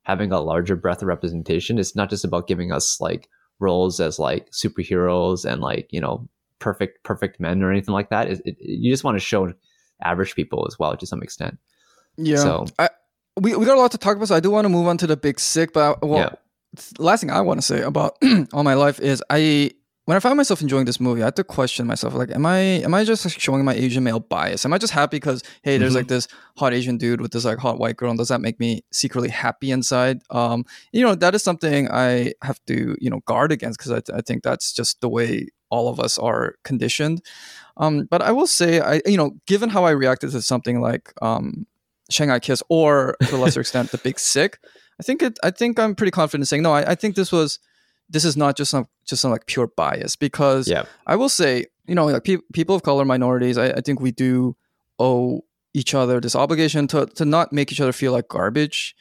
[0.04, 4.20] having a larger breadth of representation, it's not just about giving us like roles as
[4.20, 6.28] like superheroes and like you know
[6.60, 8.30] perfect perfect men or anything like that.
[8.30, 9.54] It, it, you just want to show
[10.02, 11.58] average people as well to some extent.
[12.18, 12.38] Yeah.
[12.38, 12.90] So I,
[13.40, 14.98] we, we got a lot to talk about, so I do want to move on
[15.00, 15.74] to the big sick.
[15.74, 16.82] But I, well, Yeah.
[17.00, 18.18] last thing I want to say about
[18.54, 19.72] all my life is I
[20.06, 22.58] when I found myself enjoying this movie, I had to question myself like, am I
[22.60, 24.66] am I just like, showing my Asian male bias?
[24.66, 25.98] Am I just happy because hey, there's Mhm.
[25.98, 28.60] like this hot Asian dude with this like hot white girl, and does that make
[28.60, 30.20] me secretly happy inside?
[30.30, 34.02] Um, you know, that is something I have to you know guard against because I,
[34.02, 37.22] th- I think that's just the way all of us are conditioned.
[37.78, 41.14] Um, but I will say, I you know, given how I reacted to something like
[41.22, 41.66] um,
[42.10, 44.60] Shanghai Kiss or to a lesser extent The Big Sick,
[45.00, 45.38] I think it.
[45.44, 46.74] I think I'm pretty confident in saying no.
[46.74, 47.60] I, I think this was
[48.10, 51.66] this is not just some just some like pure bias because yeah, I will say
[51.88, 53.58] you know like pe- people of color minorities.
[53.58, 54.56] I, I think we do
[55.00, 55.42] owe
[55.74, 58.96] each other this obligation to to not make each other feel like garbage,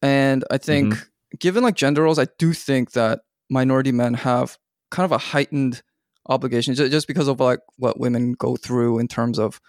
[0.00, 0.94] and I think
[1.38, 4.58] given like gender roles, I do think that minority men have
[4.90, 5.82] kind of a heightened
[6.28, 9.60] obligation ju- just because of like what women go through in terms of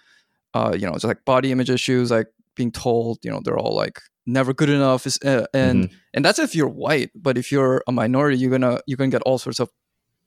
[0.54, 3.76] uh you know just like body image issues like being told you know they're all
[3.76, 7.84] like never good enough is, uh, and and that's if you're white but if you're
[7.88, 9.70] a minority you're gonna you're gonna get all sorts of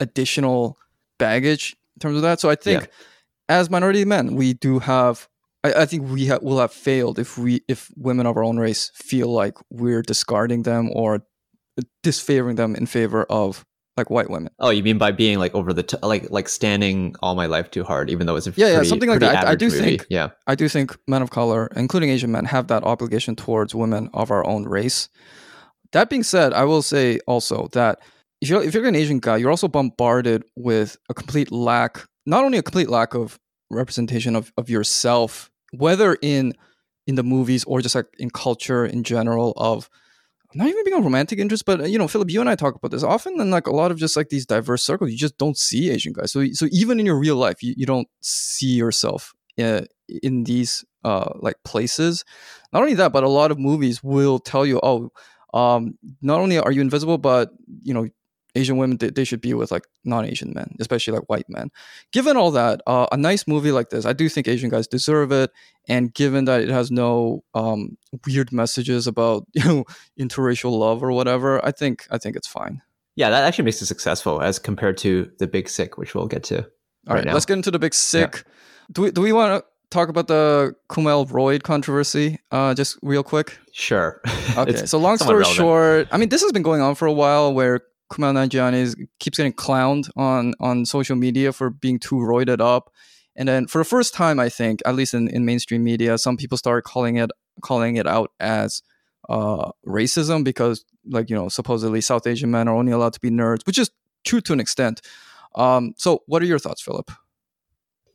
[0.01, 0.77] additional
[1.19, 2.89] baggage in terms of that so i think Yeah.
[3.61, 5.29] as minority men we do have
[5.65, 8.59] i, I think we ha- will have failed if we if women of our own
[8.59, 11.21] race feel like we're discarding them or
[12.03, 13.65] disfavoring them in favor of
[13.97, 17.15] like white women Oh, you mean by being like over the t- like like standing
[17.23, 19.47] all my life too hard, even though it's a Yeah, yeah, something like that.
[19.47, 19.79] I- I do movie.
[19.79, 23.75] think- yeah, I do think men of color, including Asian men, have that obligation towards
[23.75, 25.09] women of our own race.
[25.93, 28.01] That being said, I will say also that
[28.41, 32.45] if you're if you're an Asian guy, you're also bombarded with a complete lack, not
[32.45, 33.39] only a complete lack of
[33.71, 36.53] representation of, of yourself, whether in
[37.07, 39.89] in the movies or just like in culture in general of
[40.57, 42.91] not even being a romantic interest, but you know, Philip, you and I talk about
[42.91, 45.11] this often in like a lot of just like these diverse circles.
[45.11, 46.33] You just don't see Asian guys.
[46.33, 49.83] So so even in your real life, you, you don't see yourself uh,
[50.23, 52.25] in these uh like places.
[52.73, 55.11] Not only that, but a lot of movies will tell you, oh,
[55.55, 57.51] um, not only are you invisible, but
[57.83, 58.09] you know,
[58.57, 61.71] Asian women they, they should be with like non-Asian men, especially like white men.
[62.13, 65.31] Given all that, uh, a nice movie like this, I do think Asian guys deserve
[65.33, 65.51] it.
[65.89, 69.85] And given that it has no um, weird messages about you know
[70.19, 72.83] interracial love or whatever, I think I think it's fine.
[73.17, 76.43] yeah, that actually makes it successful as compared to the Big Sick, which we'll get
[76.45, 76.59] to.
[77.09, 77.35] All right right, now.
[77.35, 78.43] let's get into the big sick.
[78.93, 82.39] Do we do we want to talk about the Kumail Roid controversy?
[82.51, 83.59] Uh, just real quick.
[83.73, 84.21] Sure.
[84.57, 85.57] Okay, It's so long story relevant.
[85.57, 88.97] short, I mean, this has been going on for a while where Kumail Nanjiani is,
[89.19, 92.91] keeps getting clowned on on social media for being too roided up.
[93.37, 96.37] And then for the first time, I think, at least in, in mainstream media, some
[96.37, 97.31] people started calling it
[97.63, 98.83] calling it out as
[99.29, 103.31] uh, racism because, like, you know, supposedly South Asian men are only allowed to be
[103.31, 103.91] nerds, which is
[104.25, 105.01] true to an extent.
[105.55, 107.11] Um, so, what are your thoughts, Philip?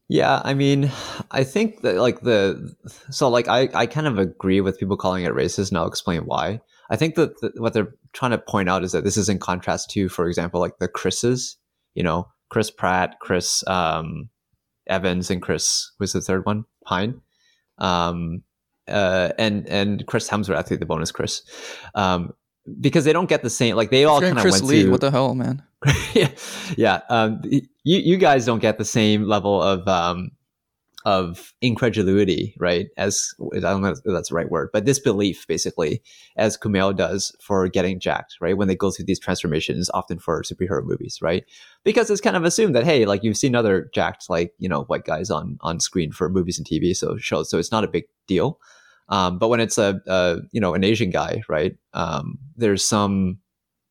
[0.08, 0.92] Yeah, I mean,
[1.32, 2.76] I think that like the
[3.12, 6.24] so like I I kind of agree with people calling it racist, and I'll explain
[6.24, 6.60] why.
[6.92, 9.40] I think that th- what they're trying to point out is that this is in
[9.40, 11.56] contrast to, for example, like the Chris's,
[11.96, 14.30] you know, Chris Pratt, Chris um,
[14.88, 17.22] Evans, and Chris was the third one, Pine,
[17.78, 18.44] um,
[18.90, 20.58] uh, and and Chris Hemsworth.
[20.58, 21.44] I think the bonus Chris.
[21.96, 22.34] Um,
[22.80, 24.92] because they don't get the same like they all kind of Chris went Lee, to
[24.92, 25.64] what the hell, man?
[26.14, 26.30] yeah,
[26.78, 27.02] yeah.
[27.10, 30.32] Um, you you guys don't get the same level of um,
[31.06, 32.88] of incredulity, right?
[32.98, 36.02] As I don't know if that's the right word, but disbelief, basically,
[36.38, 38.58] as Kumail does for getting jacked, right?
[38.58, 41.44] When they go through these transformations, often for superhero movies, right?
[41.84, 44.84] Because it's kind of assumed that hey, like you've seen other jacked, like you know,
[44.84, 47.90] white guys on on screen for movies and TV, so shows, so it's not a
[47.90, 48.60] big deal.
[49.10, 51.76] Um, but when it's a, a you know an Asian guy, right?
[51.94, 53.40] Um, there's some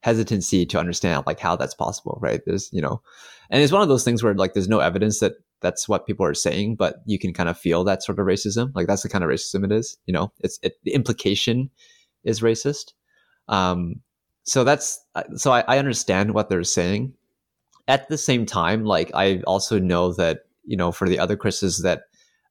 [0.02, 2.40] hesitancy to understand like how that's possible, right?
[2.46, 3.02] There's you know,
[3.50, 6.24] and it's one of those things where like there's no evidence that that's what people
[6.26, 8.72] are saying, but you can kind of feel that sort of racism.
[8.74, 9.96] Like that's the kind of racism it is.
[10.06, 11.70] You know, it's it, the implication
[12.24, 12.92] is racist.
[13.48, 13.96] Um,
[14.44, 15.04] so that's
[15.36, 17.14] so I, I understand what they're saying.
[17.88, 21.82] At the same time, like I also know that you know for the other Chris's
[21.82, 22.04] that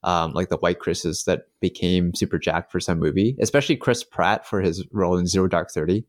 [0.03, 4.47] um, like the white Chris's that became super jacked for some movie, especially Chris Pratt
[4.47, 6.05] for his role in Zero Dark Thirty.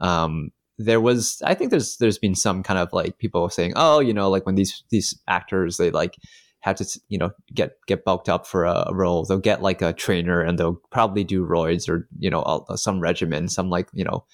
[0.00, 4.00] Um, there was, I think there's there's been some kind of like people saying, oh,
[4.00, 6.16] you know, like when these these actors they like
[6.62, 9.92] have to you know get get bulked up for a, role, they'll get like a
[9.92, 14.24] trainer and they'll probably do roids or you know some regimen, some like you know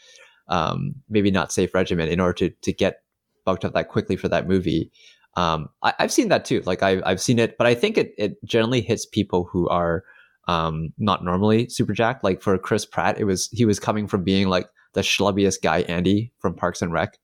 [0.49, 3.03] um, maybe not safe regimen in order to to get
[3.45, 4.91] bulked up that quickly for that movie.
[5.37, 6.63] Um, I, have seen that too.
[6.67, 10.03] Like I, I've seen it, but I think it, it generally hits people who are
[10.49, 12.25] um, not normally super jacked.
[12.25, 15.81] Like for Chris Pratt, it was he was coming from being like the schlubbiest guy
[15.83, 17.19] Andy from Parks and Rec,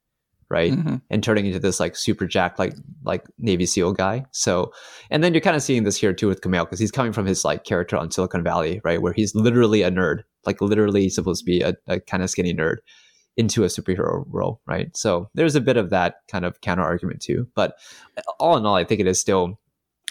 [0.48, 0.96] right, mm-hmm.
[1.10, 4.24] and turning into this like super jack like like Navy SEAL guy.
[4.32, 4.72] So,
[5.10, 7.26] and then you're kind of seeing this here too with Kumail because he's coming from
[7.26, 11.40] his like character on Silicon Valley, right, where he's literally a nerd, like literally supposed
[11.40, 12.76] to be a, a kind of skinny nerd
[13.36, 14.96] into a superhero role, right?
[14.96, 17.48] So there's a bit of that kind of counter argument too.
[17.54, 17.76] But
[18.38, 19.58] all in all, I think it is still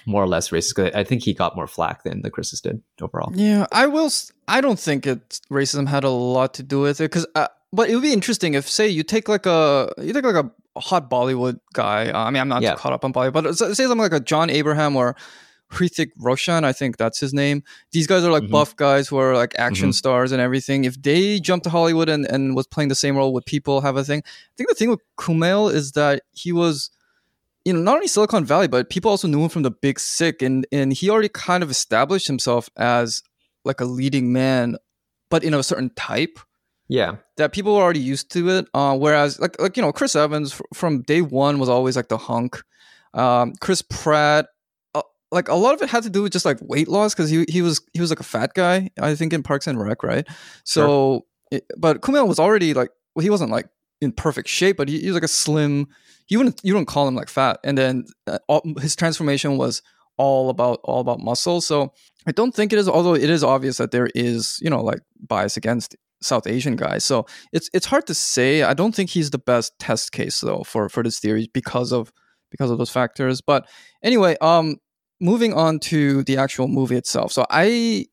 [0.06, 0.94] more or less racist.
[0.96, 3.32] I think he got more flack than the Chris's did overall.
[3.34, 4.12] Yeah, I will.
[4.48, 7.90] I don't think it racism had a lot to do with it because, uh, but
[7.90, 11.10] it would be interesting if, say, you take like a you take like a hot
[11.10, 12.10] Bollywood guy.
[12.10, 12.76] Uh, I mean, I'm not yeah.
[12.76, 15.16] caught up on Bollywood, but say something like a John Abraham or
[15.74, 17.64] Hrithik Roshan, I think that's his name.
[17.92, 18.52] These guys are like mm-hmm.
[18.52, 19.94] buff guys who are like action mm-hmm.
[19.94, 20.86] stars and everything.
[20.86, 23.98] If they jumped to Hollywood and, and was playing the same role, would people have
[23.98, 24.22] a thing?
[24.26, 26.92] I think the thing with Kumail is that he was,
[27.66, 30.42] you know, not only Silicon Valley, but people also knew him from the Big Sick,
[30.42, 33.24] and and he already kind of established himself as
[33.66, 34.78] like a leading man,
[35.30, 36.40] but in a certain type.
[36.88, 38.68] Yeah, that people were already used to it.
[38.74, 42.18] Uh, whereas, like, like you know, Chris Evans from day one was always like the
[42.18, 42.62] hunk.
[43.14, 44.48] Um, Chris Pratt
[45.34, 47.44] like a lot of it had to do with just like weight loss because he
[47.50, 50.26] he was he was like a fat guy I think in Parks and Rec right
[50.64, 51.60] so sure.
[51.60, 53.68] it, but Kumail was already like well he wasn't like
[54.00, 55.88] in perfect shape but he, he was like a slim
[56.30, 59.82] you wouldn't you wouldn't call him like fat and then uh, all, his transformation was
[60.18, 61.92] all about all about muscle so
[62.28, 65.02] I don't think it is although it is obvious that there is you know like
[65.20, 66.98] bias against South Asian guy.
[66.98, 70.64] so it's it's hard to say I don't think he's the best test case though
[70.64, 72.12] for for this theory because of
[72.52, 73.68] because of those factors but
[74.04, 74.78] anyway um
[75.24, 77.32] moving on to the actual movie itself.
[77.32, 78.08] So I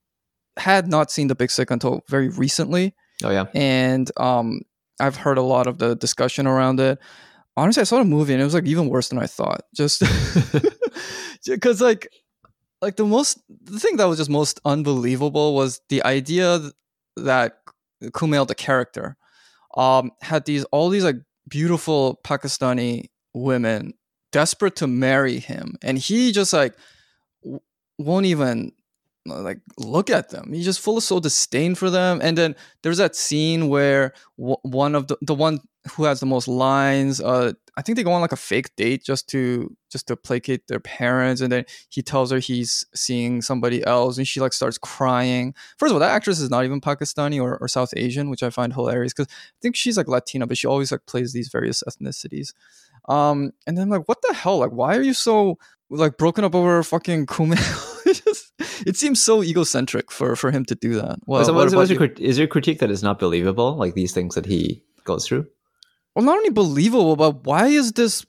[0.57, 2.95] had not seen The Big Sick until very recently.
[3.25, 3.47] Oh yeah.
[3.55, 4.61] And um
[5.01, 6.99] I've heard a lot of the discussion around it.
[7.57, 9.63] Honestly, I saw the movie and it was like even worse than I thought.
[9.75, 10.03] Just
[11.47, 12.09] because like
[12.81, 16.61] like the most the thing that was just most unbelievable was the idea
[17.17, 17.59] that
[18.03, 19.17] Kumail the character
[19.77, 21.17] um had these all these like
[21.49, 23.93] beautiful Pakistani women
[24.33, 25.77] desperate to marry him.
[25.83, 26.75] And he just like
[27.99, 28.73] won't even
[29.27, 30.53] like look at them.
[30.53, 32.21] He's just full of so disdain for them.
[32.23, 35.61] And then there's that scene where one of the the one
[35.93, 37.21] who has the most lines.
[37.21, 40.67] Uh, I think they go on like a fake date just to just to placate
[40.67, 41.41] their parents.
[41.41, 45.55] And then he tells her he's seeing somebody else, and she like starts crying.
[45.79, 48.51] First of all, that actress is not even Pakistani or, or South Asian, which I
[48.51, 51.83] find hilarious because I think she's like Latina, but she always like plays these various
[51.89, 52.53] ethnicities.
[53.09, 54.59] Um, and then like, what the hell?
[54.59, 55.59] Like, why are you so
[55.91, 57.97] like broken up over fucking Kumail.
[58.87, 61.19] it, seems so egocentric for for him to do that.
[61.27, 63.77] Well, so what, what is, your, is your critique that is not believable?
[63.77, 65.47] Like these things that he goes through.
[66.15, 68.27] Well, not only believable, but why is this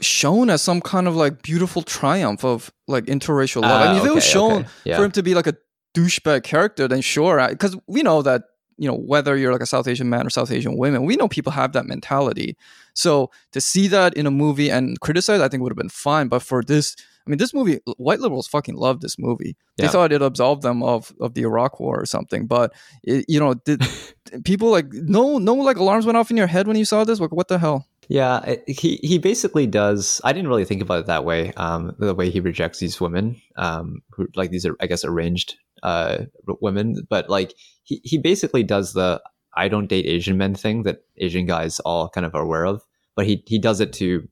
[0.00, 3.70] shown as some kind of like beautiful triumph of like interracial love?
[3.70, 4.68] Uh, I mean, if okay, it was shown okay.
[4.84, 4.96] yeah.
[4.96, 5.56] for him to be like a
[5.94, 8.42] douchebag character, then sure, because we know that
[8.78, 11.28] you know whether you're like a South Asian man or South Asian women, we know
[11.28, 12.56] people have that mentality.
[12.94, 16.28] So to see that in a movie and criticize, I think would have been fine.
[16.28, 19.56] But for this, I mean, this movie, white liberals fucking loved this movie.
[19.76, 19.90] They yeah.
[19.90, 22.46] thought it absolved them of of the Iraq War or something.
[22.46, 23.82] But it, you know, did
[24.44, 27.20] people like no no like alarms went off in your head when you saw this?
[27.20, 27.86] Like, what the hell?
[28.08, 30.20] Yeah, he he basically does.
[30.24, 31.52] I didn't really think about it that way.
[31.56, 35.56] Um, the way he rejects these women, um, who like these are, I guess, arranged
[35.82, 36.26] uh
[36.60, 37.54] women, but like
[37.84, 39.22] he he basically does the
[39.54, 42.82] I don't date Asian men thing that Asian guys all kind of are aware of,
[43.14, 44.28] but he he does it to,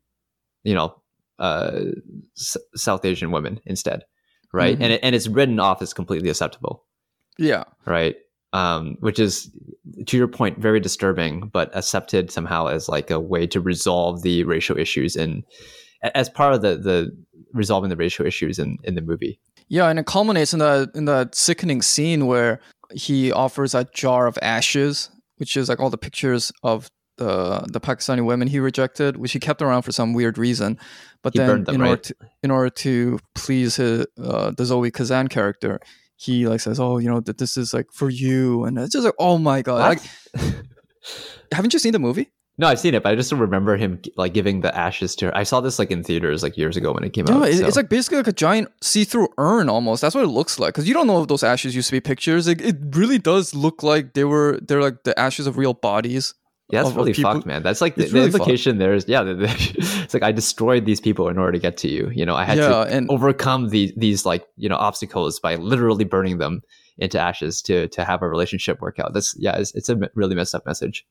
[0.64, 0.99] you know,
[1.40, 1.80] uh,
[2.38, 4.04] S- South Asian women instead,
[4.52, 4.78] right?
[4.78, 4.82] Mhm.
[4.82, 6.84] And it, and it's written off as completely acceptable,
[7.38, 7.64] Yeah.
[7.86, 8.14] right?
[8.52, 9.50] Um, which is
[10.06, 14.44] to your point, very disturbing, but accepted somehow as like a way to resolve the
[14.44, 15.42] racial issues in
[16.14, 17.10] as part of the the
[17.52, 19.40] resolving the racial issues in in the movie.
[19.68, 22.60] Yeah, and it culminates in the in the sickening scene where
[22.92, 27.34] he offers a jar of ashes, which is like all the pictures of the
[27.74, 30.70] the Pakistani women he rejected, which he kept around for some weird reason.
[31.22, 32.92] But He then, them, in order to in order to
[33.42, 35.78] please his, uh, the Zoe Kazan character,
[36.16, 39.04] he like says, "Oh, you know that this is like for you," and it's just
[39.04, 40.02] like, "Oh my god!" Like,
[41.52, 42.30] haven't you seen the movie?
[42.58, 45.36] No, I've seen it, but I just remember him like giving the ashes to her.
[45.36, 47.48] I saw this like in theaters like years ago when it came Yeah, out.
[47.48, 50.02] it, so- it's like basically like a giant see-through urn almost.
[50.02, 50.74] That's what it looks like.
[50.74, 52.46] Because you don't know if those ashes used to be pictures.
[52.46, 54.58] It, it really does look like they were.
[54.62, 56.34] They're like the ashes of real bodies.
[56.72, 57.62] Yeah, that's of- really fucked, man.
[57.62, 58.40] That's like the, the really fucked.
[58.42, 59.22] implication there is yeah.
[59.22, 59.46] The, the,
[60.04, 62.10] it's like I destroyed these people in order to get to you.
[62.14, 65.56] You know, I had Yeah, to and- overcome these these like you know obstacles by
[65.56, 66.62] literally burning them
[66.98, 69.12] into ashes to to have a relationship work out.
[69.14, 71.06] That's yeah, it's, it's a really messed up message.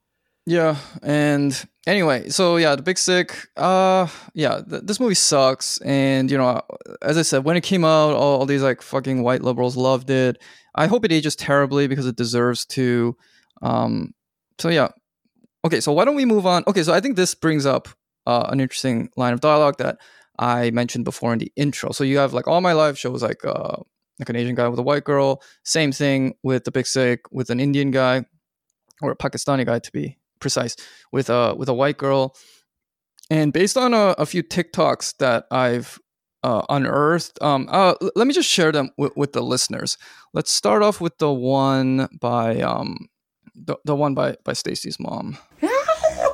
[0.45, 1.54] Yeah, and
[1.86, 3.36] anyway, so yeah, the Big Sick.
[3.58, 6.62] Uh, yeah, th- this movie sucks, and you know,
[7.04, 10.10] as I said, when it came out, all, all these like fucking white liberals loved
[10.10, 10.41] it.
[10.74, 13.15] I hope it ages terribly because it deserves to.
[13.62, 14.13] Um,
[14.58, 14.89] so yeah,
[15.65, 16.63] okay, so why don't we move on?
[16.67, 17.89] Okay, so I think this brings up
[18.26, 19.98] uh, an interesting line of dialogue that
[20.38, 21.91] I mentioned before in the intro.
[21.91, 23.78] So you have like All My Life shows like uh
[24.19, 25.41] like an Asian guy with a white girl.
[25.63, 28.26] Same thing with the Big Sick with an Indian guy
[29.02, 30.76] or a Pakistani guy to be precise
[31.12, 32.36] with a with a white girl.
[33.30, 36.00] And based on a, a few TikToks that I've
[36.41, 39.98] uh, unearthed, um, uh, let me just share them with, with the listeners.
[40.34, 43.08] Let's start off with the one by um,
[43.65, 45.38] the, the one by by Stacy's mom.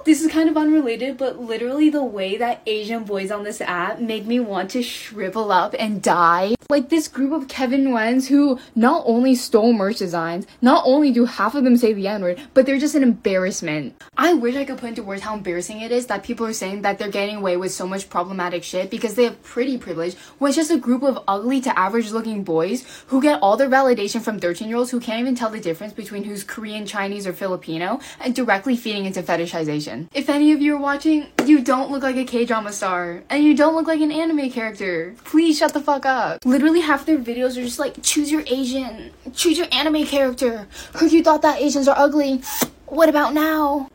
[0.05, 3.99] This is kind of unrelated, but literally the way that Asian boys on this app
[3.99, 6.55] make me want to shrivel up and die.
[6.69, 11.25] Like this group of Kevin Nguyen's who not only stole merch designs, not only do
[11.25, 14.01] half of them say the N-word, but they're just an embarrassment.
[14.17, 16.81] I wish I could put into words how embarrassing it is that people are saying
[16.81, 20.49] that they're getting away with so much problematic shit because they have pretty privilege, when
[20.49, 24.21] it's just a group of ugly to average looking boys who get all their validation
[24.21, 27.33] from 13 year olds who can't even tell the difference between who's Korean, Chinese, or
[27.33, 29.74] Filipino and directly feeding into fetishization.
[30.13, 33.43] If any of you are watching, you don't look like a K drama star and
[33.43, 35.15] you don't look like an anime character.
[35.23, 36.45] Please shut the fuck up.
[36.45, 40.67] Literally, half their videos are just like, choose your Asian, choose your anime character.
[40.93, 42.41] Heard you thought that Asians are ugly.
[42.85, 43.89] What about now?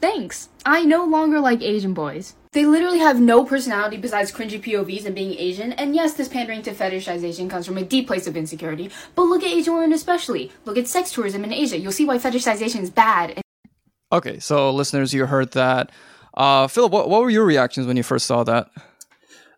[0.00, 0.48] Thanks.
[0.64, 2.34] I no longer like Asian boys.
[2.52, 6.62] They literally have no personality besides cringy POVs and being Asian, and yes, this pandering
[6.62, 10.50] to fetishization comes from a deep place of insecurity, but look at Asian women especially.
[10.64, 11.78] Look at sex tourism in Asia.
[11.78, 13.40] You'll see why fetishization is bad.
[14.10, 15.92] Okay, so listeners, you heard that.
[16.34, 18.68] Uh, Philip, what, what were your reactions when you first saw that?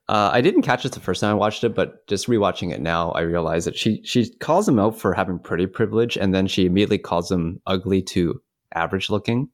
[0.09, 2.81] Uh, I didn't catch it the first time I watched it, but just rewatching it
[2.81, 6.49] now, I realize that she she calls him out for having pretty privilege, and then
[6.49, 8.41] she immediately calls him ugly to
[8.75, 9.49] average looking.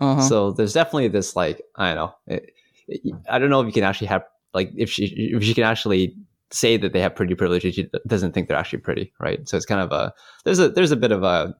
[0.00, 0.20] Uh-huh.
[0.22, 2.14] So there's definitely this like I don't know.
[2.26, 2.50] It,
[2.88, 5.62] it- I don't know if you can actually have like if she if she can
[5.62, 6.16] actually
[6.50, 9.48] say that they have pretty privilege, she doesn't think they're actually pretty, right?
[9.48, 10.12] So it's kind of a
[10.44, 11.54] there's a there's a bit of a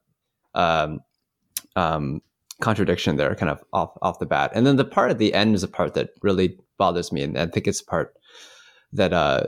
[0.57, 0.99] um
[1.77, 2.21] um
[2.61, 4.53] contradiction there, kind of off off the bat.
[4.55, 7.39] And then the part at the end is a part that really bothers me, and
[7.39, 8.15] I think it's a part
[8.93, 9.47] that uh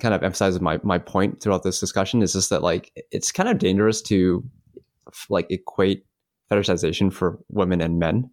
[0.00, 3.48] kind of emphasizes my my point throughout this discussion is just that like it's kind
[3.48, 4.44] of dangerous to
[5.30, 6.04] like equate
[6.50, 8.28] fetishization for women and men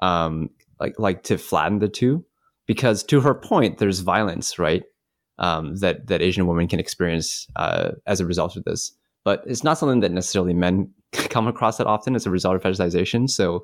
[0.00, 2.24] um like like to flatten the two
[2.66, 4.82] because to her point there's violence right
[5.38, 8.92] um that that asian women can experience uh as a result of this
[9.24, 12.62] but it's not something that necessarily men come across that often as a result of
[12.62, 13.62] fetishization so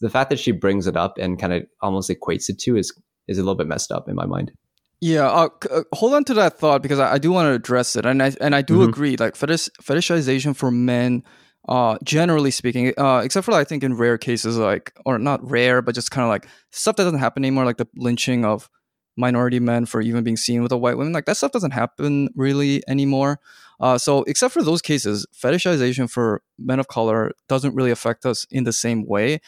[0.00, 2.92] the fact that she brings it up and kind of almost equates it to is
[3.28, 4.52] is a little bit messed up in my mind
[5.00, 7.96] Yeah, uh, uh, hold on to that thought because I, I do want to address
[7.96, 8.88] it, and I and I do Mhm.
[8.88, 9.16] agree.
[9.16, 11.22] Like fetish, fetishization for men,
[11.68, 15.82] uh, generally speaking, uh, except for I think in rare cases, like or not rare,
[15.82, 18.70] but just kind of like stuff that doesn't happen anymore, like the lynching of
[19.16, 21.12] minority men for even being seen with a white woman.
[21.12, 23.40] Like that stuff doesn't happen really anymore.
[23.80, 28.46] Uh, so except for those cases, fetishization for men of color doesn't really affect us
[28.50, 29.40] in the same way,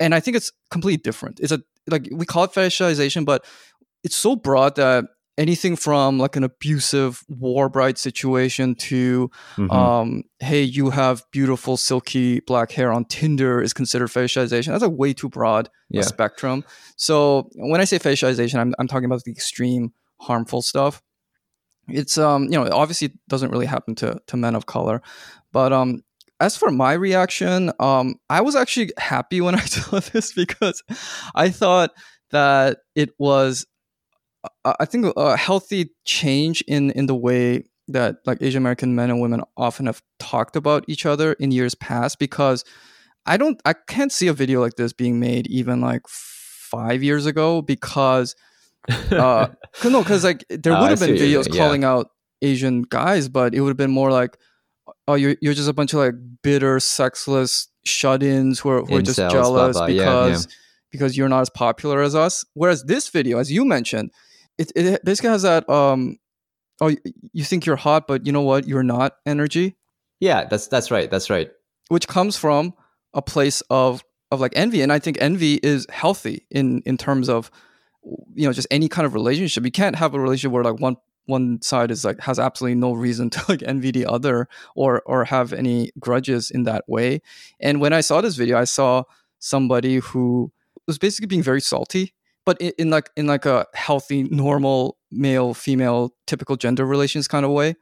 [0.00, 1.40] and I think it's completely different.
[1.40, 3.44] It's a like we call it fetishization, but
[4.02, 5.04] it's so broad that
[5.38, 9.72] anything from like an abusive war bride situation to Mhm.
[9.72, 14.88] um hey you have beautiful silky black hair on tinder is considered fetishization that's a
[14.88, 16.02] way too broad a yeah.
[16.02, 16.64] spectrum.
[16.96, 21.02] So when i say fetishization i'm, I'm talking about the extreme harmful stuff.
[21.88, 25.02] It's um you know obviously it doesn't really happen to to men of color.
[25.52, 26.02] But um
[26.40, 30.82] as for my reaction, um, I was actually happy when I saw this because
[31.34, 31.92] I thought
[32.30, 33.66] that it was,
[34.64, 39.20] I think, a healthy change in in the way that like Asian American men and
[39.20, 42.18] women often have talked about each other in years past.
[42.18, 42.64] Because
[43.26, 47.26] I don't, I can't see a video like this being made even like five years
[47.26, 48.34] ago because,
[49.10, 49.48] uh,
[49.84, 51.58] no, because like there Oh, would have see been videos yeah.
[51.60, 52.08] calling out
[52.42, 54.36] Asian guys, but it would have been more like,
[55.08, 59.02] oh, you're you're just a bunch of like bitter, sexless shut-ins who are, who are
[59.02, 59.86] just Incels, blah, jealous blah.
[59.86, 60.48] Yeah, because
[60.90, 62.44] because you're not as popular as us.
[62.54, 64.10] Whereas this video, as you mentioned,
[64.58, 66.18] it, it basically has that um,
[66.80, 66.94] oh,
[67.32, 69.76] you think you're hot, but you know what, you're not energy,
[70.20, 71.10] Yeah, that's that's right.
[71.10, 71.50] That's right.
[71.88, 72.74] which comes from
[73.14, 77.28] a place of of like envy, and I think envy is healthy in in terms
[77.28, 77.50] of
[78.34, 79.64] you know just any kind of relationship.
[79.64, 80.96] You can't have a relationship where like one
[81.26, 85.24] one side is like has absolutely no reason to like envy the other or or
[85.24, 87.20] have any grudges in that way.
[87.60, 89.04] And when I saw this video, I saw
[89.38, 90.50] somebody who
[90.86, 92.14] was basically being very salty,
[92.46, 97.44] but in, in like in like a healthy, normal male female typical gender relations kind
[97.44, 97.74] of way.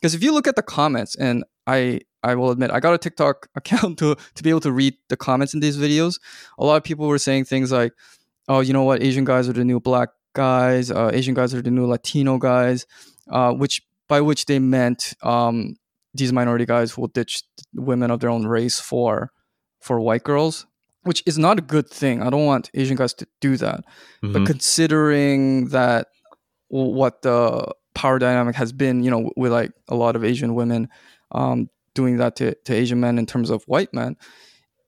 [0.00, 2.98] Because if you look at the comments, and I I will admit I got a
[2.98, 6.18] TikTok account to to be able to read the comments in these videos.
[6.58, 7.92] A lot of people were saying things like,
[8.48, 9.02] "Oh, you know what?
[9.02, 10.90] Asian guys are the new black guys.
[10.90, 12.86] Uh, Asian guys are the new Latino guys,"
[13.30, 15.76] uh, which by which they meant um,
[16.14, 17.42] these minority guys will ditch
[17.74, 19.30] women of their own race for
[19.80, 20.66] for white girls,
[21.06, 22.22] which is not a good thing.
[22.22, 23.84] I don't want Asian guys to do that.
[24.22, 24.46] But Mhm.
[24.46, 26.08] considering that
[26.68, 30.88] what the power dynamic has been, you know, with like a lot of Asian women
[31.32, 34.16] um, doing that to, to Asian men in terms of white men,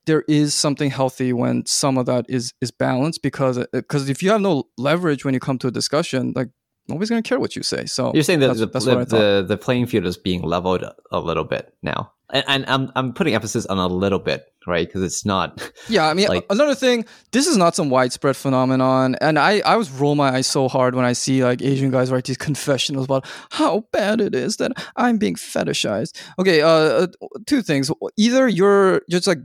[0.06, 4.30] there is something healthy when some of that is is balanced because because if you
[4.30, 6.48] have no leverage when you come to a discussion, like
[6.88, 7.84] nobody's gonna care what you say.
[7.86, 10.84] So You're saying that that's, the, that's the, the the playing field is being leveled
[11.10, 14.86] a little bit now, and, and I'm I'm putting emphasis on a little bit, right?
[14.86, 15.60] Because it's not.
[15.88, 19.76] Yeah, I mean, Like- another thing, this is not some widespread phenomenon, and I I
[19.76, 23.04] was roll my eyes so hard when I see like Asian guys write these confessionals
[23.06, 26.20] about how bad it is that I'm being fetishized.
[26.38, 27.06] Okay, uh, uh,
[27.46, 29.38] two things: either you're just like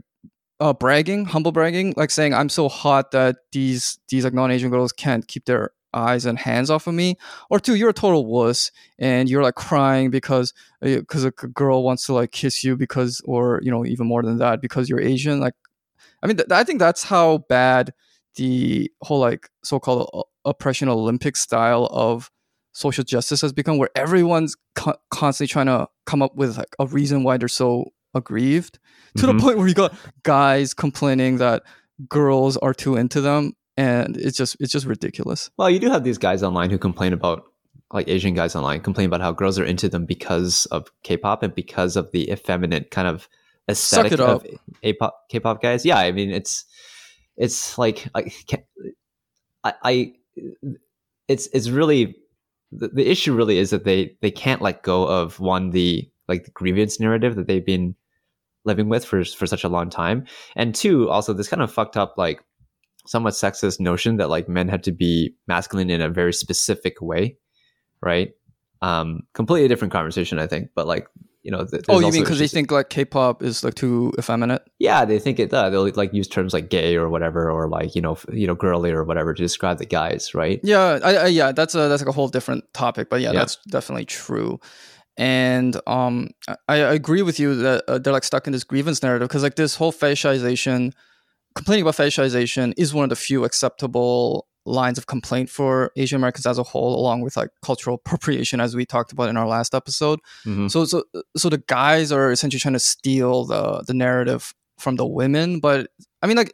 [0.60, 4.92] uh, bragging, humble bragging, like saying I'm so hot that these these like non-Asian girls
[4.92, 7.16] can't keep their eyes and hands off of me,
[7.50, 12.06] or two, you're a total wuss and you're like crying because because a girl wants
[12.06, 15.40] to like kiss you because, or you know, even more than that, because you're Asian.
[15.40, 15.54] Like,
[16.22, 17.92] I mean, th- I think that's how bad
[18.36, 22.30] the whole like so-called oppression Olympic style of
[22.72, 26.86] social justice has become, where everyone's co- constantly trying to come up with like a
[26.86, 27.84] reason why they're so
[28.14, 28.78] aggrieved
[29.16, 29.36] to Mhm.
[29.36, 31.62] the point where you got guys complaining that
[32.08, 36.04] girls are too into them and it's just it's just ridiculous Well, you do have
[36.04, 37.44] these guys online who complain about
[37.92, 41.54] like Asian guys online complain about how girls are into them because of K-pop and
[41.54, 43.28] because of the effeminate kind of
[43.70, 44.46] aesthetic of.
[44.82, 45.84] A-pop, K-pop guys.
[45.84, 46.64] Yeah, I mean it's
[47.36, 48.64] it's like I can't,
[49.62, 50.12] I, I
[51.28, 52.16] it's it's really
[52.72, 56.44] the, the issue really is that they they can't let go of one the like
[56.44, 57.94] the grievance narrative that they've been
[58.64, 60.24] living with for for such a long time
[60.56, 62.42] and two also this kind of fucked up like
[63.06, 67.36] somewhat sexist notion that like men had to be masculine in a very specific way
[68.02, 68.32] right?
[68.82, 71.08] Um completely different conversation i think but like
[71.42, 74.62] you know th- oh you mean because they think like k-pop is like too effeminate?
[74.78, 77.94] Yeah they think it uh, they'll like use terms like gay or whatever or like
[77.94, 80.58] you know f- you know girly or whatever to describe the guys right?
[80.62, 83.40] Yeah I, I, yeah that's a that's like a whole different topic but yeah, Yeah.
[83.40, 84.58] that's definitely true.
[85.16, 89.02] And um i, I agree with you that uh, they're like stuck in this grievance
[89.02, 90.92] narrative because like this whole fetishization
[91.54, 96.46] complaining about fetishization is one of the few acceptable lines of complaint for asian americans
[96.46, 99.74] as a whole along with like cultural appropriation as we talked about in our last
[99.74, 100.70] episode Mhm.
[100.70, 101.04] So so
[101.36, 105.88] so the guys are essentially trying to steal the the narrative from the women, but
[106.22, 106.52] I mean like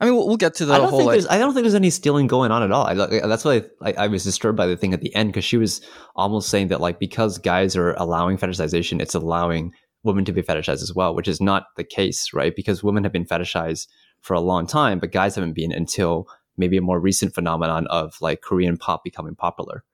[0.00, 1.52] I mean we'll, we'll get to the I don't whole think like there's I don't
[1.54, 2.86] think there's any stealing going on at all.
[2.86, 5.58] I, that's why I, I was disturbed by the thing at the end because she
[5.58, 5.80] was
[6.16, 9.72] almost saying that like because guys are allowing fetishization, it's allowing
[10.04, 12.54] women to be fetishized as well, which is not the case, right?
[12.56, 13.86] Because women have been fetishized
[14.26, 18.16] for a long time, but guys haven't been until maybe a more recent phenomenon of
[18.20, 19.84] like Korean pop becoming popular.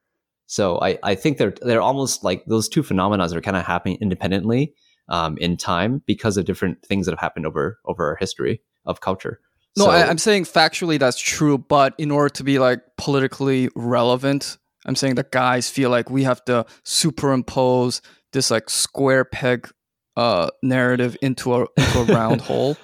[0.47, 3.99] So I, I think they're they're almost like those two phenomena are kind of happening
[4.01, 4.75] independently
[5.09, 9.01] um, in time because of different things that have happened over over our history of
[9.01, 9.39] culture.
[9.77, 13.69] No, So- I, I'm saying factually that's true, but in order to be like politically
[13.75, 14.57] relevant,
[14.87, 18.01] I'm saying that guys feel like we have to superimpose
[18.33, 19.69] this like square peg
[20.17, 22.77] uh narrative into a into a round hole.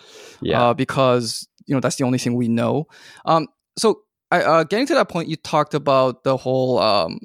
[0.42, 0.62] Yeah.
[0.62, 2.86] uh, because you know that's the only thing we know.
[3.24, 7.20] Um, so I, uh, getting to that point, you talked about the whole um,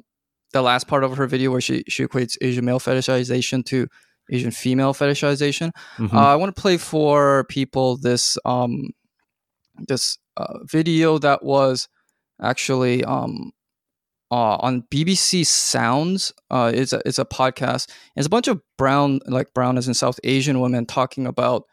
[0.52, 3.88] the last part of her video where she she equates Asian male fetishization to
[4.30, 5.70] Asian female fetishization.
[5.98, 6.12] Mhm.
[6.12, 8.90] Uh, I want to play for people this um,
[9.86, 11.88] this uh, video that was
[12.40, 13.52] actually um,
[14.30, 16.32] uh, on BBC Sounds.
[16.50, 17.90] Uh, it's a it's a podcast.
[18.16, 21.64] It's a bunch of brown like brown as in South Asian women talking about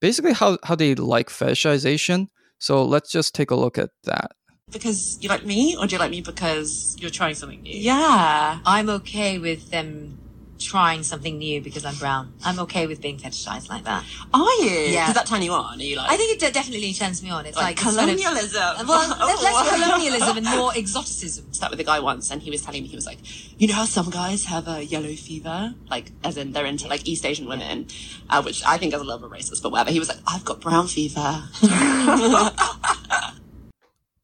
[0.00, 2.28] basically how how they like fetishization.
[2.58, 4.32] So let's just take a look at that.
[4.70, 7.72] Because you like me, or do you like me because You're trying something new.
[7.72, 8.60] yeah?
[8.66, 10.18] I'm okay with them
[10.58, 12.32] trying something new because I'm brown.
[12.44, 14.04] I'm okay with being fetishized like that.
[14.34, 14.70] Are you?
[14.90, 15.06] Yeah.
[15.06, 15.78] Does that turn you on?
[15.78, 16.10] Are you like?
[16.10, 17.46] I think it de- definitely turns me on.
[17.46, 18.86] It's like, like, it's kind of- colonialism.
[18.88, 19.82] well, less, less Oh.
[19.84, 21.46] colonialism and more exoticism.
[21.50, 23.18] I Sat with a guy once, and he was telling me he was like,
[23.60, 27.06] you know how some guys have a yellow fever, like as in they're into like
[27.06, 27.86] East Asian women,
[28.30, 29.90] uh, which I think is a little bit racist, but whatever.
[29.90, 31.44] He was like, I've got brown fever.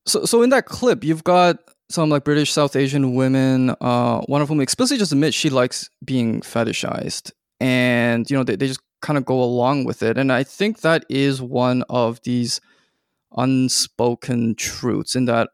[0.07, 1.57] So, so in that clip, you've got
[1.91, 5.91] some like British South Asian women, uh, one of whom explicitly just admits she likes
[6.05, 10.17] being fetishized, and you know they, they just kind of go along with it.
[10.17, 12.61] And I think that is one of these
[13.37, 15.51] unspoken truths in that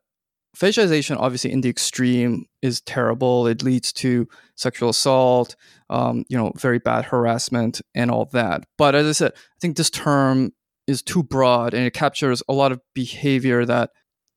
[0.56, 3.46] fetishization, obviously in the extreme, is terrible.
[3.46, 5.56] It leads to sexual assault,
[5.88, 8.64] um, you know, very bad harassment, and all that.
[8.78, 10.52] But as I said, I think this term
[10.86, 13.90] is too broad and it captures a lot of behavior that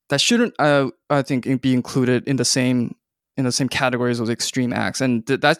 [0.09, 2.95] that shouldn't uh, I think be included in the same
[3.35, 5.01] in the same categories of extreme acts.
[5.01, 5.59] And th- that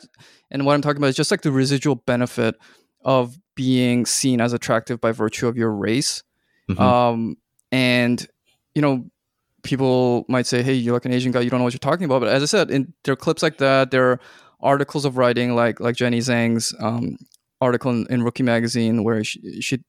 [0.52, 2.56] and what I'm talking about is just like the residual benefit
[3.04, 6.24] of being seen as attractive by virtue of your race.
[6.70, 6.80] Mhm.
[6.80, 7.36] um
[7.72, 8.26] and
[8.76, 9.06] you know
[9.64, 12.06] people might say hey you're like an Asian guy you don't know what you're talking
[12.06, 12.20] about.
[12.22, 14.20] But as I said in there are clips like that there are
[14.62, 17.18] articles of writing like like Jenny Zhang's um
[17.60, 19.84] article in, in Rookie magazine where she, she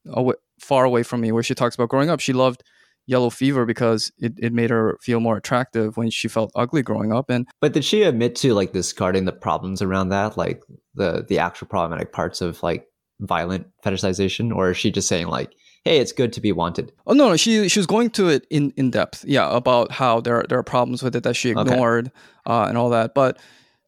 [0.61, 2.63] far away from me where she talks about growing up she loved
[3.07, 7.13] yellow fever because it, it made her feel more attractive when she felt ugly growing
[7.13, 10.63] up and But did she admit to like discarding the problems around that, like
[10.95, 12.87] the the actual problematic parts of like
[13.21, 15.53] violent fetishization, or is she just saying like,
[15.85, 16.93] "Hey, it's good to be wanted"?
[17.07, 20.21] oh no no she she was going to it in in depth yeah about how
[20.21, 21.61] there are, there are problems with it that she Okay.
[21.61, 22.11] ignored
[22.47, 23.39] uh, and all that but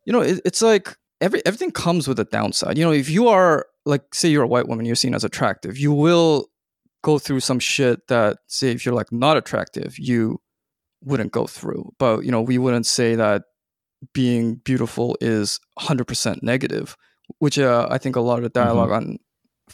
[0.04, 3.28] you know it, it's like every everything comes with a downside you know if you
[3.28, 6.48] are like say you're a white woman you're seen as attractive you will
[7.08, 10.20] go through some shit that say if you're like not attractive you
[11.08, 13.42] wouldn't go through but you know we wouldn't say that
[14.12, 16.96] being beautiful is 100% negative
[17.38, 19.04] which uh, i think a lot of the dialog on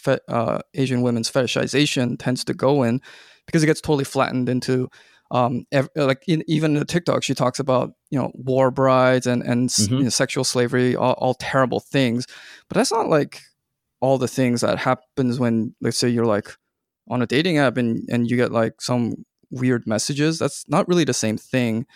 [0.04, 3.00] fe- uh, asian women's fetishization tends to go in
[3.46, 4.88] because it gets totally flattened into
[5.30, 9.26] um, ev- like in, even in the TikTok, she talks about you know war brides
[9.26, 9.98] and and s Mhm.
[9.98, 12.26] you know, sexual slavery, all, all terrible things.
[12.68, 13.40] But that's not like
[14.02, 16.48] all the things that happens when, let's say, you're like
[17.08, 20.38] on a dating app and and you get like some weird messages.
[20.38, 21.86] That's not really the same thing.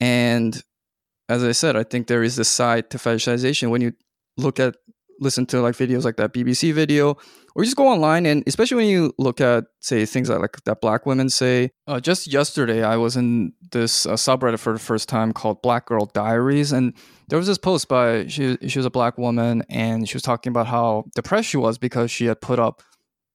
[0.00, 0.60] And
[1.28, 3.92] as I said, I think there is this side to fetishization when you
[4.36, 4.76] look at
[5.20, 7.16] listen to like videos like that BBC video
[7.54, 10.64] or you just go online and especially when you look at say things like, like
[10.64, 14.78] that black women say uh, just yesterday i was in this uh, subreddit for the
[14.78, 16.94] first time called black girl diaries and
[17.28, 20.50] there was this post by she, she was a black woman and she was talking
[20.50, 22.82] about how depressed she was because she had put up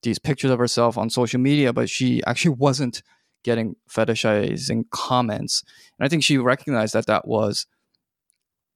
[0.06, 3.02] these pictures of herself on social media but she actually wasn't
[3.44, 5.62] getting fetishizing comments.
[5.98, 7.66] And i think she recognized that that was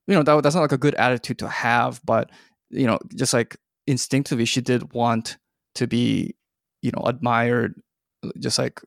[0.06, 2.30] you know that, that's not like a good attitude to have but
[2.70, 3.56] you know just like
[3.86, 5.38] instinctively she did want
[5.74, 6.34] to be
[6.82, 7.74] you know admired
[8.38, 8.80] just like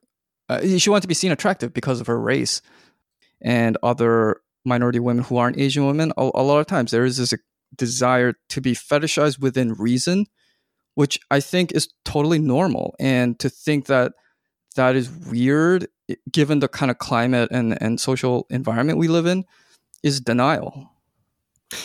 [0.48, 2.60] uh, she wanted to be seen attractive because of her race
[3.40, 6.12] and other minority women who aren't asian women.
[6.16, 7.34] A, a lot of times there is this
[7.74, 10.26] desire to be fetishized within reason
[10.94, 14.12] which i think is totally normal and to think that
[14.76, 15.86] that is weird
[16.30, 19.44] given the kind of climate and, and social environment we live in
[20.02, 20.90] is denial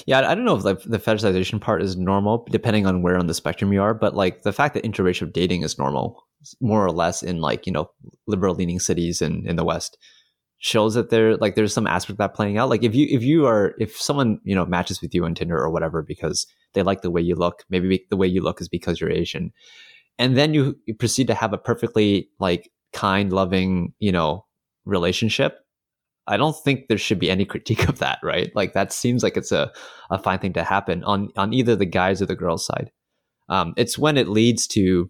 [0.05, 3.33] Yeah, I don't know if the fetishization part is normal, depending on where on the
[3.33, 3.93] spectrum you are.
[3.93, 6.25] But like the fact that interracial dating is normal,
[6.59, 7.89] more or less in like you know
[8.27, 9.97] liberal leaning cities in in the West,
[10.59, 12.69] shows that there like there's some aspect of that playing out.
[12.69, 15.57] Like if you if you are if someone you know matches with you on Tinder
[15.57, 18.69] or whatever because they like the way you look, maybe the way you look is
[18.69, 19.51] because you're Asian,
[20.17, 24.45] and then you, you proceed to have a perfectly like kind, loving you know
[24.85, 25.59] relationship.
[26.27, 28.51] I don't think there should be any critique of that, right?
[28.53, 29.71] Like that seems like it's a,
[30.11, 32.91] a fine thing to happen on on either the guys or the girls side.
[33.47, 35.09] Um, it's when it leads to,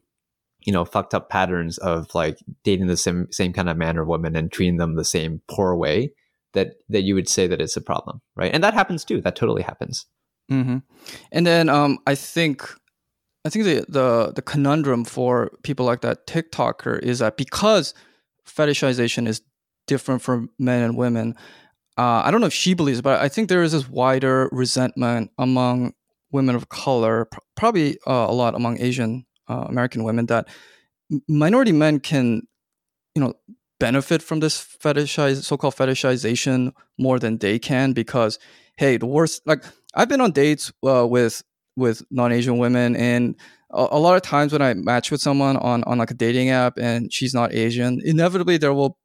[0.66, 4.06] you know, fucked up patterns of like dating the same same kind of man or
[4.06, 6.12] woman and treating them the same poor way
[6.54, 8.54] that that you would say that it's a problem, right?
[8.54, 9.22] And that happens too.
[9.22, 10.06] That totally happens.
[10.50, 10.78] hmm
[11.32, 12.68] And then um, I think
[13.46, 17.94] I think the, the the conundrum for people like that TikToker is that because
[18.48, 19.42] fetishization is
[19.88, 21.36] different for men and women,
[21.98, 25.32] uh, I don't know if she believes, but I think there is this wider resentment
[25.38, 25.94] among
[26.32, 30.48] women of color, pr- probably uh, a lot among Asian uh, American women, that
[31.28, 32.48] minority men can,
[33.16, 33.34] you know,
[33.80, 38.38] benefit from this fetishize so-called fetishization more than they can because
[38.78, 39.64] hey the worst like
[39.96, 41.42] i've been on dates uh, with
[41.76, 43.36] with non-asian women and
[43.72, 46.50] a, a lot of times when i match with someone on on like a dating
[46.50, 48.98] app and she's not asian inevitably there will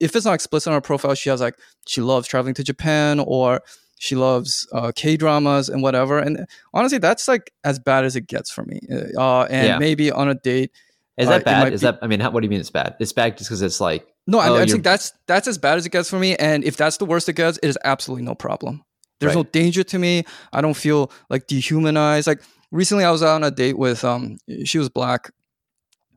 [0.00, 3.20] if it's not explicit on her profile she has like she loves traveling to japan
[3.20, 3.62] or
[3.98, 8.26] she loves uh, k dramas and whatever and honestly that's like as bad as it
[8.26, 8.80] gets for me
[9.18, 9.78] uh, and Yeah.
[9.78, 10.70] maybe on a date
[11.18, 11.72] Is Uh, that it bad?
[11.72, 11.98] Is be- that?
[12.02, 12.94] I mean, how, what do you mean it's bad?
[13.00, 15.78] It's bad just because it's like No, I, Oh, I think that's that's as bad
[15.78, 16.36] as it gets for me.
[16.36, 18.82] And if that's the worst it gets, it is absolutely no problem.
[19.20, 20.24] There's no danger to me.
[20.52, 22.26] I don't feel like dehumanized.
[22.26, 25.30] Like recently, I was out on a date with um, she was black,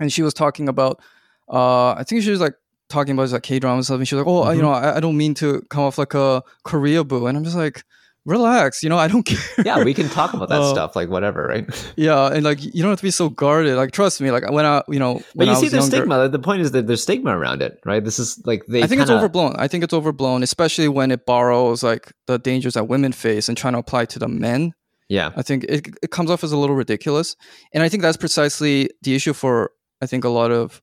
[0.01, 0.99] and she was talking about,
[1.47, 2.55] uh, I think she was like
[2.89, 3.97] talking about like K drama and stuff.
[3.99, 4.63] And she was like, oh, I- you Mhm.
[4.63, 7.55] know, I, I don't mean to come off like a Korea boo, and I'm just
[7.55, 7.83] like,
[8.25, 9.39] relax, you know, I don't care.
[9.65, 11.65] yeah, we can talk about that Uh, stuff, like whatever, right?
[11.95, 13.75] yeah, and like you don't have to be so guarded.
[13.75, 16.27] Like trust me, like when I, you know, But you I see, there's stigma.
[16.29, 18.03] The point is that there's stigma around it, right?
[18.03, 18.83] This is like they.
[18.83, 19.55] I think it's kinda- overblown.
[19.57, 23.57] I think it's overblown, especially when it borrows like the dangers that women face and
[23.57, 24.73] trying to apply to the men.
[25.07, 27.35] Yeah, I think it, it comes off as a little ridiculous,
[27.73, 29.71] and I think that's precisely the issue for
[30.01, 30.81] I think a lot of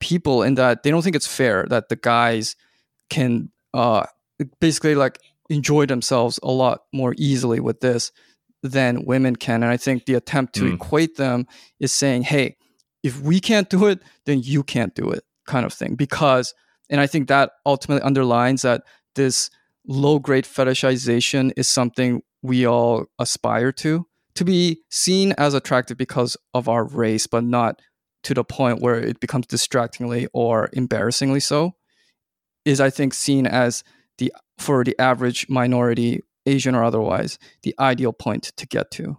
[0.00, 2.56] people in that they don't think it's fair that the guys
[3.10, 4.04] can uh
[4.60, 5.18] basically like
[5.50, 8.12] enjoy themselves a lot more easily with this
[8.62, 10.74] than women can, and I think the attempt to Mm.
[10.74, 11.46] equate them
[11.78, 12.56] is saying, hey,
[13.02, 16.54] if we can't do it, then you can't do it, kind of thing, because
[16.90, 18.82] and I think that ultimately underlines that
[19.14, 19.48] this
[19.86, 26.36] low grade fetishization is something we all aspire to to be seen as attractive because
[26.54, 27.80] of our race, but not
[28.22, 31.74] to the point where it becomes distractingly or embarrassingly so.
[32.64, 33.82] Is I think seen as
[34.18, 39.18] the for the average minority, Asian or otherwise, the ideal point to get to.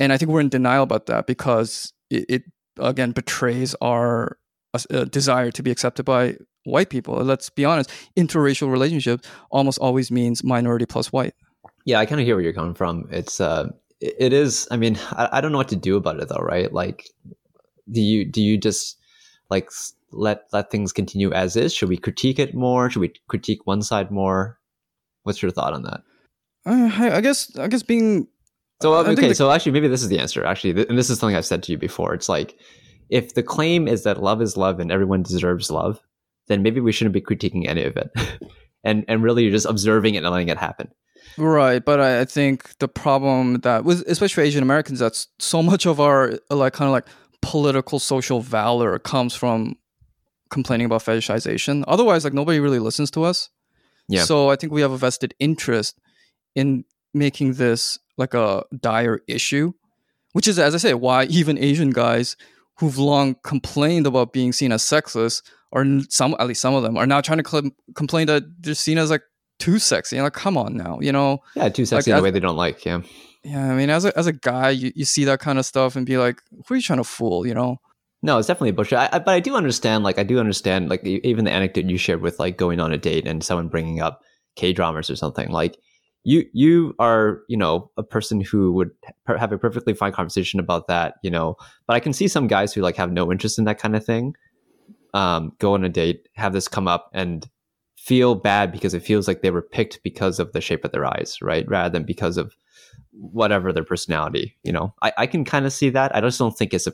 [0.00, 2.42] And I think we're in denial about that because it, it
[2.78, 4.36] again betrays our
[4.74, 7.14] uh, desire to be accepted by white people.
[7.16, 11.34] Let's be honest, interracial relationships almost always means minority plus white.
[11.84, 13.08] yeah, I kind of hear where you're coming from.
[13.10, 13.68] It's uh,
[14.00, 14.68] it it is.
[14.70, 16.72] I mean, I, I don't know what to do about it though, right?
[16.72, 17.08] Like,
[17.92, 18.98] do you do you just
[19.50, 19.70] like
[20.10, 21.74] let let things continue as is?
[21.74, 22.90] Should we critique it more?
[22.90, 24.58] Should we critique one side more?
[25.24, 26.02] What's your thought on that?
[26.66, 28.26] Uh, I, I guess I guess being
[28.82, 30.44] So uh, okay, the- so actually, maybe this is the answer.
[30.44, 32.14] Actually, th- and this is something I've said to you before.
[32.14, 32.56] It's like
[33.10, 36.00] if the claim is that love is love and everyone deserves love,
[36.48, 38.10] then maybe we shouldn't be critiquing any of it,
[38.84, 40.88] and and really you're just observing it and letting it happen.
[41.38, 45.86] Right, but I, I think the problem that with especially Asian Americans, that's so much
[45.86, 47.06] of our like kind of like
[47.42, 49.76] political social valor comes from
[50.50, 51.84] complaining about fetishization.
[51.86, 53.50] Otherwise, like nobody really listens to us.
[54.08, 54.24] Yeah.
[54.24, 55.98] So I think we have a vested interest
[56.54, 56.84] in
[57.14, 59.72] making this like a dire issue,
[60.32, 62.36] which is, as I say, why even Asian guys
[62.78, 66.96] who've long complained about being seen as sexist, or some at least some of them
[66.96, 69.22] are now trying to cl- complain that they're seen as like
[69.58, 70.20] too sexy.
[70.20, 71.42] Like, come on now, you know.
[71.54, 72.84] Yeah, too sexy in a way they don't like.
[72.84, 73.02] Yeah.
[73.44, 75.96] Yeah, I mean, as a as a guy, you, you see that kind of stuff
[75.96, 77.78] and be like, "Who are you trying to fool?" You know?
[78.22, 78.98] No, it's definitely bullshit.
[79.00, 80.04] I, I, but I do understand.
[80.04, 80.88] Like, I do understand.
[80.88, 84.00] Like, even the anecdote you shared with like going on a date and someone bringing
[84.00, 84.22] up
[84.54, 85.50] K dramas or something.
[85.50, 85.76] Like,
[86.24, 88.90] you you are you know a person who would
[89.26, 91.14] have a perfectly fine conversation about that.
[91.24, 93.80] You know, but I can see some guys who like have no interest in that
[93.80, 94.34] kind of thing.
[95.14, 97.48] Um, go on a date, have this come up, and
[97.96, 101.04] feel bad because it feels like they were picked because of the shape of their
[101.04, 101.66] eyes, right?
[101.68, 102.54] Rather than because of
[103.12, 104.56] whatever their personality.
[104.64, 106.14] You know, I, I can kind of see that.
[106.16, 106.92] I just don't think it's a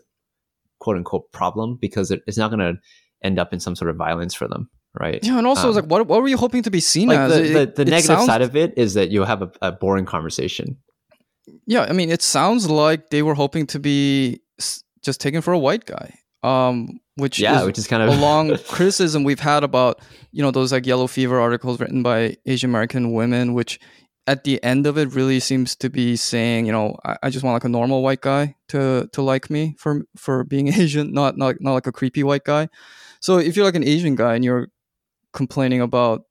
[0.81, 2.81] quote unquote problem because it, it's not going to
[3.23, 4.69] end up in some sort of violence for them,
[5.01, 5.19] right?
[5.23, 7.33] Yeah, and also, Um, like, what what were you hoping to be seen Like as?
[7.33, 9.43] the, It- the, it- the it negative sounds- side of it is that you'll have
[9.43, 10.77] a, a boring conversation.
[11.67, 14.41] Yeah, I mean, it sounds like they were hoping to be
[15.03, 16.15] just taken for a white guy.
[16.43, 20.01] Um, which Yeah, is which is kind of a long criticism we've had about
[20.31, 23.81] you know those like yellow fever articles written by Asian American women, which
[24.29, 27.43] at the end of it really seems to be saying, you know, I, I just
[27.43, 31.39] want like a normal white guy to to like me for for being Asian, not
[31.39, 32.69] not not like a creepy white guy.
[33.21, 34.69] So if you're like an Asian guy and you're
[35.33, 36.23] complaining about,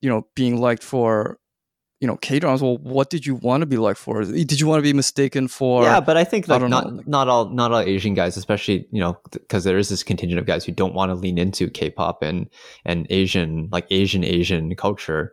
[0.00, 1.38] you know, being liked for,
[2.00, 4.24] you know, K dramas, well, what did you want to be liked for?
[4.24, 5.82] Did you want to be mistaken for?
[5.82, 8.36] yeah, but I think I like don't know, like- not all not all Asian guys,
[8.36, 11.38] especially you know because there is this contingent of guys who don't want to lean
[11.38, 12.48] into K-pop and
[12.84, 15.32] and Asian like Asian Asian culture.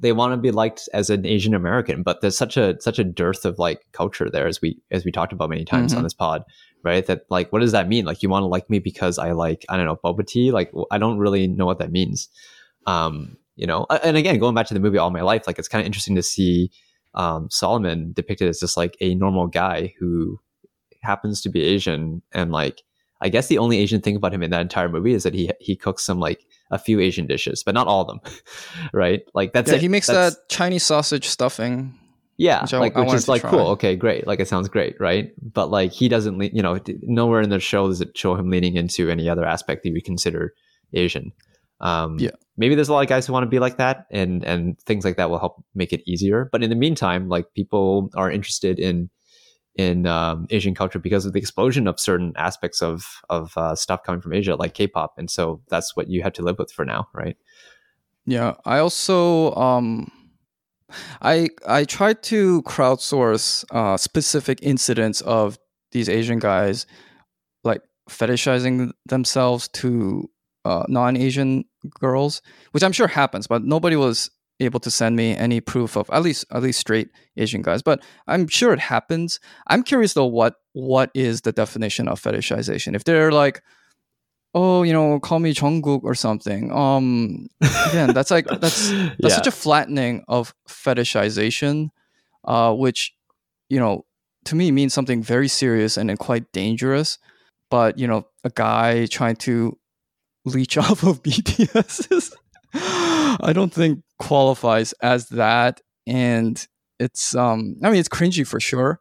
[0.00, 3.04] They want to be liked as an Asian American, but there's such a such a
[3.04, 5.98] dearth of like culture there as we as we talked about many times Mhm.
[5.98, 6.42] on this pod,
[6.82, 7.06] right?
[7.06, 8.04] That like what does that mean?
[8.04, 10.50] Like you want to like me because I like I don't know boba tea?
[10.50, 12.28] Like I don't really know what that means.
[12.86, 15.68] Um, you know, and again, going back to the movie all my life, like it's
[15.68, 16.70] kind of interesting to see
[17.14, 20.40] um, Solomon depicted as just like a normal guy who
[21.02, 22.82] happens to be Asian, and like
[23.20, 25.50] I guess the only Asian thing about him in that entire movie is that he
[25.60, 28.20] he cooks some like a few Asian dishes, but not all of them,
[28.92, 29.20] right?
[29.34, 29.82] Like that's yeah, it.
[29.82, 31.94] he makes That's- that Chinese sausage stuffing.
[32.36, 33.50] yeah, which I- like I which is like try.
[33.50, 33.66] cool.
[33.78, 34.26] Okay, great.
[34.26, 35.32] Like it sounds great, right?
[35.40, 38.76] But like he doesn't, you know, nowhere in the show does it show him leaning
[38.76, 40.54] into any other aspect that we consider
[40.94, 41.32] Asian.
[41.80, 42.30] Um, Yeah.
[42.56, 45.04] maybe there's a lot of guys who want to be like that, and and things
[45.04, 46.48] like that will help make it easier.
[46.50, 49.10] But in the meantime, like people are interested in
[49.76, 54.02] in um, Asian culture because of the explosion of certain aspects of of uh, stuff
[54.02, 56.84] coming from Asia, like K-pop, and so that's what you have to live with for
[56.84, 57.36] now, right?
[58.26, 60.10] Yeah, I also um
[61.20, 65.58] I I tried to crowdsource uh specific incidents of
[65.92, 66.86] these Asian guys
[67.64, 70.30] like fetishizing themselves to
[70.64, 71.64] uh non-Asian
[72.00, 74.30] girls, which I'm sure happens, but nobody was
[74.60, 78.02] able to send me any proof of at least at least straight Asian guys, but
[78.26, 79.40] I'm sure it happens.
[79.66, 82.94] I'm curious though what what is the definition of fetishization?
[82.94, 83.62] If they're like
[84.54, 86.72] oh, you know, call me Jungkook or something.
[86.72, 87.48] Um,
[87.88, 89.28] again, that's like that's that's yeah.
[89.28, 91.90] such a flattening of fetishization,
[92.44, 93.14] uh, which
[93.68, 94.04] you know
[94.44, 97.18] to me means something very serious and, and quite dangerous.
[97.70, 99.76] But you know, a guy trying to
[100.44, 102.36] leech off of BTS is,
[103.40, 106.66] I don't think qualifies as that, and
[106.98, 109.00] it's um, I mean, it's cringy for sure,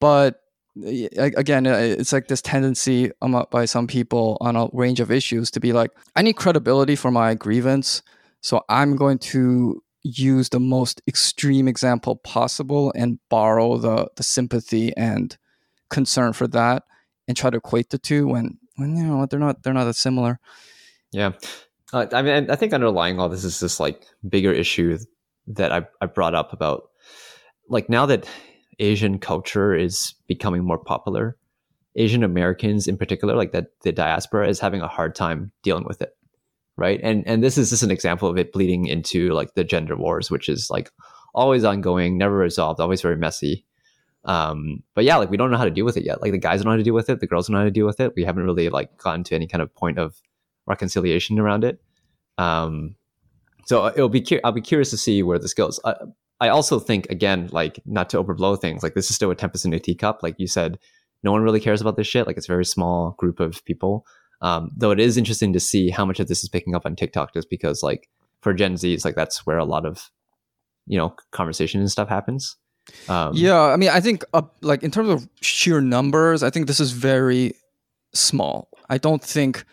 [0.00, 0.40] but
[0.76, 3.10] again, uh, it's like this tendency
[3.50, 7.10] by some people on a range of issues to be like, I need credibility for
[7.10, 8.02] my grievance,
[8.40, 14.96] so I'm going to use the most extreme example possible and borrow the the sympathy
[14.96, 15.36] and
[15.90, 16.84] concern for that,
[17.28, 19.84] and try to equate the two when when you know what, they're not they're not
[19.84, 20.38] that similar.
[21.12, 21.32] Yeah.
[21.92, 24.98] Uh, I mean, I think underlying all this is this like bigger issue
[25.48, 26.84] that I, I brought up about
[27.68, 28.28] like now that
[28.78, 31.36] Asian culture is becoming more popular,
[31.96, 36.00] Asian Americans in particular, like that the diaspora is having a hard time dealing with
[36.00, 36.16] it.
[36.76, 37.00] Right.
[37.02, 40.30] And and this is just an example of it bleeding into like the gender wars,
[40.30, 40.90] which is like
[41.34, 43.66] always ongoing, never resolved, always very messy.
[44.24, 46.22] Um, but yeah, like we don't know how to deal with it yet.
[46.22, 47.64] Like the guys don't know how to deal with it, the girls don't know how
[47.64, 48.14] to deal with it.
[48.16, 50.22] We haven't really like gotten to any kind of point of
[50.66, 51.80] reconciliation around it.
[52.38, 52.96] Um,
[53.66, 55.80] so it'll be cu- I'll be curious to see where this goes.
[55.84, 55.94] I,
[56.40, 59.64] I also think again, like not to overblow things, like this is still a tempest
[59.64, 60.22] in a teacup.
[60.22, 60.78] Like you said,
[61.22, 62.26] no one really cares about this shit.
[62.26, 64.04] Like it's a very small group of people.
[64.40, 66.96] Um, though it is interesting to see how much of this is picking up on
[66.96, 68.08] TikTok, just because like
[68.40, 70.10] for Gen Z, it's like that's where a lot of
[70.86, 72.56] you know conversation and stuff happens.
[73.08, 76.66] Um, Yeah, I mean, I think uh, like in terms of sheer numbers, I think
[76.66, 77.54] this is very
[78.12, 78.68] small.
[78.88, 79.64] I don't think.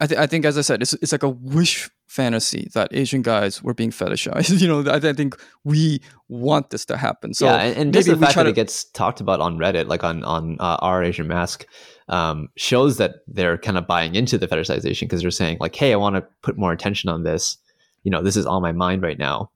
[0.00, 3.20] I, th- I think, as I said, it's it's like a wish fantasy that Asian
[3.20, 4.58] guys were being fetishized.
[4.60, 7.34] you know, I, I think we want this to happen.
[7.34, 9.58] So yeah, and, and just maybe the fact that to it gets talked about on
[9.58, 11.66] Reddit, like on on uh, our Asian Mask,
[12.08, 15.92] um, shows that they're kind of buying into the fetishization because they're saying like, "Hey,
[15.92, 17.58] I want to put more attention on this.
[18.02, 19.50] You know, this is on my mind right now.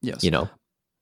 [0.00, 0.48] yes, You know,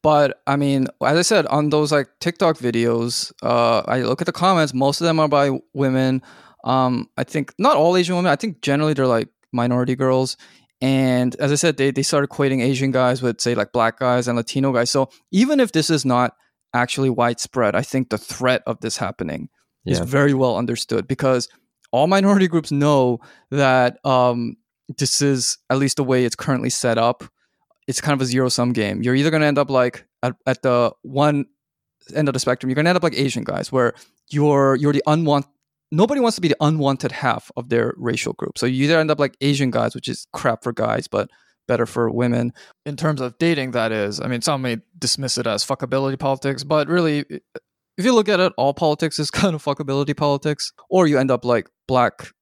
[0.02, 4.26] But I mean, as I said, on those like TikTok videos, uh, I look at
[4.26, 4.72] the comments.
[4.72, 6.22] Most of them are by women.
[6.66, 8.30] Um, I think not all Asian women.
[8.30, 10.36] I think generally they're like minority girls.
[10.82, 14.28] And as I said, they they start equating Asian guys with say like black guys
[14.28, 14.90] and Latino guys.
[14.90, 16.34] So even if this is not
[16.74, 19.48] actually widespread, I think the threat of this happening
[19.86, 21.48] is very well understood because
[21.92, 24.56] all minority groups know that um,
[24.98, 27.24] this is at least the way it's currently set up
[27.86, 29.02] it's kind of a zero sum game.
[29.02, 31.46] You're either going to end up like at, at the one
[32.14, 33.94] end of the spectrum, you're going to end up like Asian guys, where
[34.30, 35.50] you're you're the unwanted.
[35.92, 38.58] Nobody wants to be the unwanted half of their racial group.
[38.58, 41.30] So you either end up like Asian guys, which is crap for guys, but
[41.68, 42.52] better for women
[42.84, 43.72] in terms of dating.
[43.72, 47.24] That is, I mean, some may dismiss it as fuckability politics, but really,
[47.98, 50.72] if you look at it, all politics is kind of fuckability politics.
[50.90, 52.32] Or you end up like black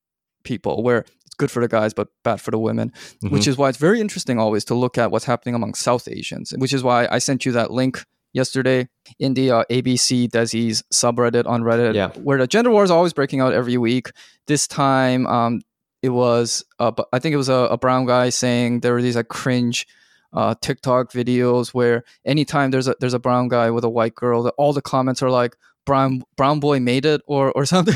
[0.43, 2.93] people, where it's good for the guys but bad for the women
[3.23, 3.51] which mm-hmm.
[3.51, 6.73] is why it's very interesting always to look at what's happening among South Asians, which
[6.73, 8.05] is why I sent you that link
[8.35, 12.11] yesterday in the uh, ABC Desi's subreddit on Reddit, Yeah.
[12.23, 14.11] where the gender war is always breaking out every week.
[14.47, 15.63] This time, um,
[16.03, 19.17] it was uh, I think it was a, a brown guy saying there were these
[19.17, 19.87] like cringe
[20.35, 24.43] uh, TikTok videos where anytime there's a there's a brown guy with a white girl,
[24.43, 25.57] that all the comments are like
[25.87, 27.95] brown brown boy made it or or something.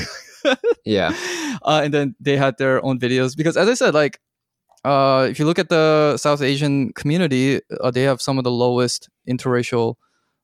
[0.87, 1.13] yeah,
[1.63, 4.21] uh, and then they had their own videos because as i said like
[4.85, 8.51] uh, if you look at the south asian community uh, they have some of the
[8.51, 9.97] lowest interracial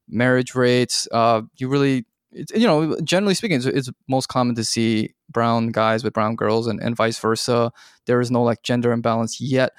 [0.08, 5.14] marriage rates uh, you really you know generally speaking it's, it's most common to see
[5.30, 7.72] brown guys with brown girls and, and vice versa
[8.06, 9.72] there is no like gender imbalance yet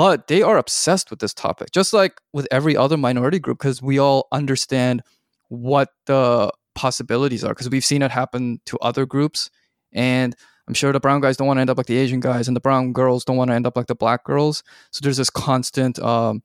[0.00, 3.82] but they are obsessed with this topic, just like with every other minority group, because
[3.82, 5.02] we all understand
[5.48, 9.50] what the possibilities are, because we've seen it happen to other groups.
[9.92, 10.36] And
[10.68, 12.56] I'm sure the brown guys don't want to end up like the Asian guys, and
[12.56, 14.62] the brown girls don't want to end up like the black girls.
[14.92, 16.42] So there's this constant, um,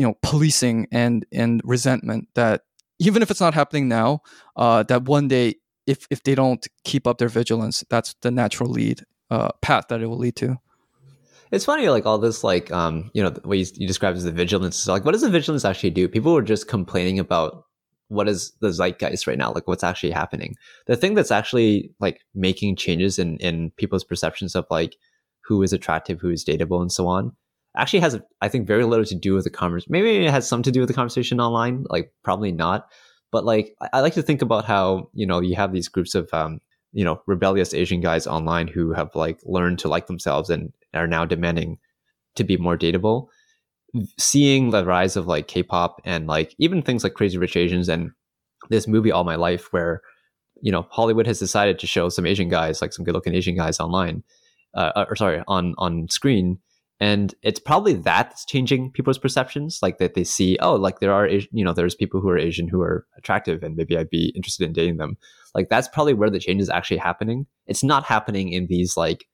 [0.00, 2.62] you know, policing and and resentment that
[2.98, 4.22] even if it's not happening now,
[4.56, 8.70] uh, that one day, if if they don't keep up their vigilance, that's the natural
[8.70, 10.58] lead uh, path that it will lead to.
[11.52, 14.32] It's funny, like all this, like um, you know, what you, you described as the
[14.32, 14.76] vigilance.
[14.76, 16.08] So, like, what does the vigilance actually do?
[16.08, 17.64] People were just complaining about
[18.08, 20.56] what is the zeitgeist right now, like what's actually happening.
[20.86, 24.96] The thing that's actually like making changes in in people's perceptions of like
[25.44, 27.36] who is attractive, who is dateable, and so on,
[27.76, 29.92] actually has, I think, very little to do with the conversation.
[29.92, 32.88] Maybe it has some to do with the conversation online, like probably not.
[33.32, 36.14] But like, I, I like to think about how you know you have these groups
[36.14, 36.60] of um,
[36.92, 41.06] you know rebellious Asian guys online who have like learned to like themselves and are
[41.06, 41.78] now demanding
[42.36, 43.28] to be more dateable.
[44.18, 48.12] Seeing the rise of like K-pop and like even things like Crazy Rich Asians and
[48.68, 50.00] this movie All My Life, where
[50.60, 53.80] you know Hollywood has decided to show some Asian guys, like some good-looking Asian guys
[53.80, 54.22] online,
[54.74, 56.58] uh, or sorry, on on screen,
[57.00, 61.12] and it's probably that that's changing people's perceptions, like that they see, oh, like there
[61.12, 64.32] are you know there's people who are Asian who are attractive, and maybe I'd be
[64.36, 65.16] interested in dating them.
[65.54, 67.46] Like that's probably where the change is actually happening.
[67.66, 69.24] It's not happening in these like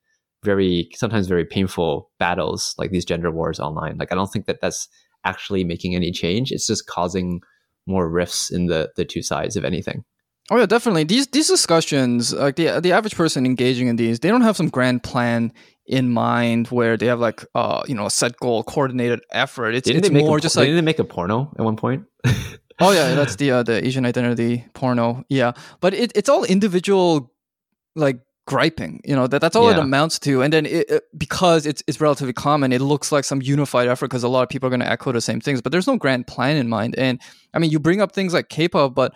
[0.47, 4.61] very sometimes very painful battles like these gender wars online like i don't think that
[4.61, 4.89] that's
[5.25, 7.41] actually making any change it's just causing
[7.87, 10.05] more rifts in the the two sides of anything
[10.51, 14.29] oh yeah definitely these these discussions like the the average person engaging in these they
[14.29, 15.53] don't have some grand plan
[15.89, 19.75] in mind where they have like uh you know a set goal coordinated effort.
[19.75, 22.05] It's, didn't it's more a, just like didn't they make a porno at one point?
[22.79, 25.25] Oh yeah that's the uh, the asian identity porno.
[25.31, 25.53] Yeah.
[25.81, 27.33] But it, it's all individual
[27.95, 29.79] like griping you know that that's all yeah.
[29.79, 30.43] it amounts to.
[30.43, 34.09] And then it, it, because it's it's relatively common it looks like some unified effort
[34.09, 35.63] because a lot of people are going to echo the same things.
[35.63, 36.95] But there's no grand plan in mind.
[36.99, 37.19] And
[37.55, 39.15] i mean you bring up things like k-pop but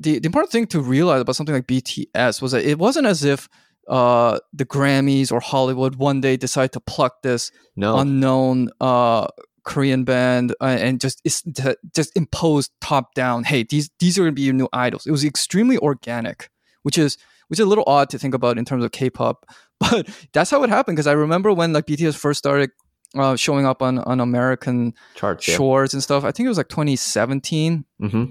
[0.00, 3.22] the, the important thing to realize about something like bts was that it wasn't as
[3.24, 3.46] if
[3.90, 7.98] uh, the grammys or hollywood one day decide to pluck this no.
[7.98, 9.26] unknown uh,
[9.64, 13.44] Korean band uh, and just just impose top down.
[13.44, 15.06] Hey, these these are going to be your new idols.
[15.06, 16.50] It was extremely organic,
[16.82, 17.18] which is
[17.48, 19.46] which is a little odd to think about in terms of K-pop.
[19.80, 22.70] But that's how it happened because I remember when like BTS first started
[23.14, 25.96] uh, showing up on on American charts, shores yeah.
[25.96, 26.22] and stuff.
[26.22, 27.86] I think it was like 2017.
[28.02, 28.24] Mm-hmm.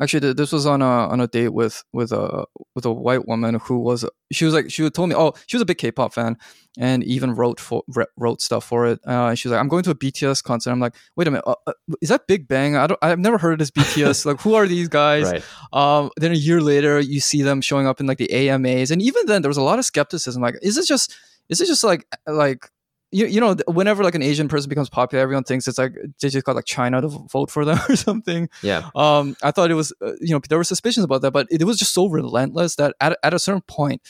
[0.00, 2.44] Actually, this was on a on a date with with a
[2.74, 5.62] with a white woman who was she was like she told me oh she was
[5.62, 6.36] a big K-pop fan
[6.78, 7.82] and even wrote for
[8.16, 9.00] wrote stuff for it.
[9.06, 10.70] Uh, she was like I'm going to a BTS concert.
[10.70, 12.76] I'm like wait a minute, uh, uh, is that Big Bang?
[12.76, 14.26] I don't I've never heard of this BTS.
[14.26, 15.24] like who are these guys?
[15.24, 15.44] Right.
[15.72, 19.02] Um, then a year later you see them showing up in like the AMAs, and
[19.02, 20.42] even then there was a lot of skepticism.
[20.42, 21.14] Like is it just
[21.48, 22.70] is it just like like
[23.16, 26.28] you, you know whenever like an asian person becomes popular everyone thinks it's like they
[26.28, 28.48] just got like china to vote for them or something.
[28.62, 28.90] Yeah.
[28.94, 31.60] Um i thought it was uh, you know there were suspicions about that but it,
[31.62, 34.02] it was just so relentless that at, at a certain point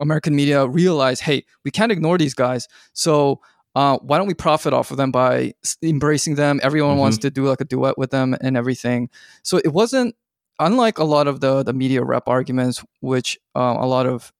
[0.00, 2.68] american media realized hey we can't ignore these guys.
[2.94, 3.40] So
[3.74, 6.60] uh, why don't we profit off of them by embracing them?
[6.62, 7.00] Everyone mm-hmm.
[7.00, 9.10] wants to do like a duet with them and everything.
[9.42, 10.16] So it wasn't
[10.58, 14.32] unlike a lot of the the media rep arguments which uh, a lot of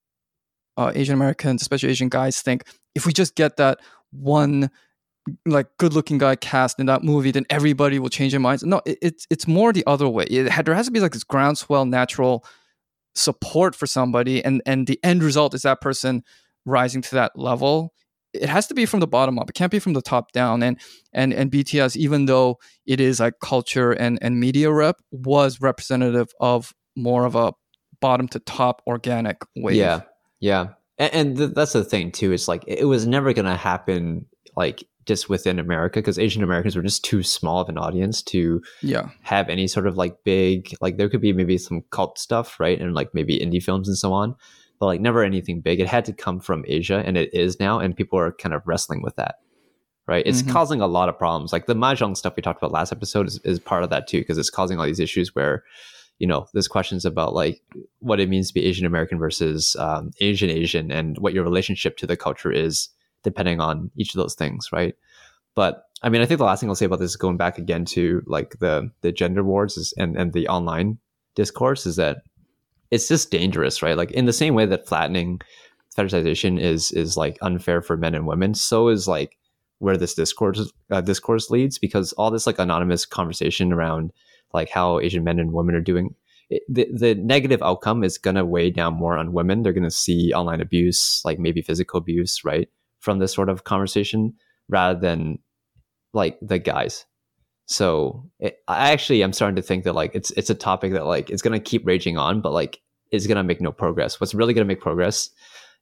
[0.75, 2.63] uh, Asian Americans, especially Asian guys, think
[2.95, 3.79] if we just get that
[4.11, 4.69] one
[5.45, 8.63] like good looking guy cast in that movie, then everybody will change their minds.
[8.63, 10.25] No, it, it's it's more the other way.
[10.25, 12.45] It, there has to be like this groundswell, natural
[13.15, 16.23] support for somebody, and and the end result is that person
[16.65, 17.93] rising to that level.
[18.31, 19.49] It has to be from the bottom up.
[19.49, 20.61] It can't be from the top down.
[20.63, 20.79] And
[21.13, 26.29] and and BTS, even though it is like culture and and media rep, was representative
[26.39, 27.53] of more of a
[28.01, 29.73] bottom to top organic way.
[29.73, 30.01] Yeah,
[30.39, 32.31] yeah, and, and th- that's the thing too.
[32.31, 34.25] It's like it was never going to happen
[34.55, 38.61] like just within America because Asian Americans were just too small of an audience to
[38.83, 42.59] yeah have any sort of like big like there could be maybe some cult stuff
[42.59, 44.35] right and like maybe indie films and so on
[44.79, 47.79] but like never anything big it had to come from Asia and it is now
[47.79, 49.35] and people are kind of wrestling with that
[50.07, 50.51] right it's mm-hmm.
[50.51, 53.39] causing a lot of problems like the mahjong stuff we talked about last episode is,
[53.43, 55.63] is part of that too because it's causing all these issues where
[56.19, 57.61] you know, there's questions about like
[57.99, 61.97] what it means to be Asian American versus um, Asian Asian and what your relationship
[61.97, 62.89] to the culture is
[63.23, 64.95] depending on each of those things, right?
[65.55, 67.57] But I mean, I think the last thing I'll say about this is going back
[67.57, 70.99] again to like the the gender wars is, and and the online
[71.35, 72.17] discourse is that
[72.91, 73.97] it's just dangerous, right?
[73.97, 75.41] Like in the same way that flattening
[75.97, 79.37] fetishization is is like unfair for men and women, so is like
[79.79, 84.11] where this discourse uh, discourse leads because all this like anonymous conversation around
[84.53, 86.15] like how Asian men and women are doing.
[86.49, 89.61] It, the, the negative outcome is going to weigh down more on women.
[89.61, 92.67] They're going to see online abuse, like maybe physical abuse, right,
[92.99, 94.33] from this sort of conversation.
[94.67, 95.39] rather than
[96.13, 97.05] like the guys.
[97.65, 101.05] So it, I actually am starting to think that like it's it's a topic that
[101.05, 102.81] like it's gonna keep raging on, but like
[103.11, 104.19] it's gonna make no progress.
[104.19, 105.29] What's really gonna make progress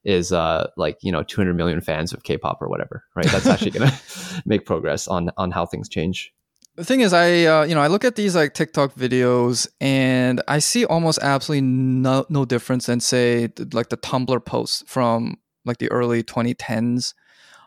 [0.04, 3.26] is uh like you know 200 million fans of K-pop or whatever, right?
[3.26, 3.98] That's actually gonna
[4.44, 6.32] make progress on on how things change.
[6.78, 10.40] The thing is, I uh, you know I look at these like TikTok videos and
[10.46, 15.78] I see almost absolutely no no difference than say like the Tumblr posts from like
[15.78, 17.14] the early 2010s.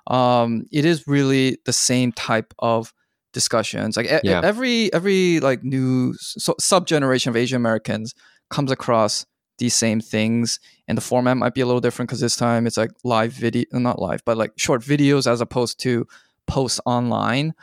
[0.08, 2.94] Um, it is really the same type of
[3.34, 3.98] discussions.
[3.98, 4.40] Like e- Yeah.
[4.46, 8.14] every every like new so, sub generation of Asian Americans
[8.50, 9.26] comes across
[9.58, 10.58] these same things,
[10.88, 13.66] and the format might be a little different because this time it's like live video,
[13.74, 16.08] not live, but like short videos as opposed to
[16.48, 17.54] posts online.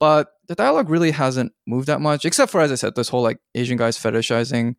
[0.00, 3.22] But the dialogue really hasn't moved that much, except for as I said, this whole
[3.22, 4.76] like Asian guys fetishizing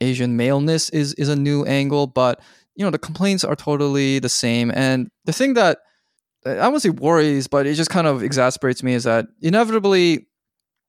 [0.00, 2.06] Asian maleness is is a new angle.
[2.06, 2.40] But
[2.74, 5.78] you know the complaints are totally the same, and the thing that
[6.46, 10.26] I won't say worries, but it just kind of exasperates me is that inevitably,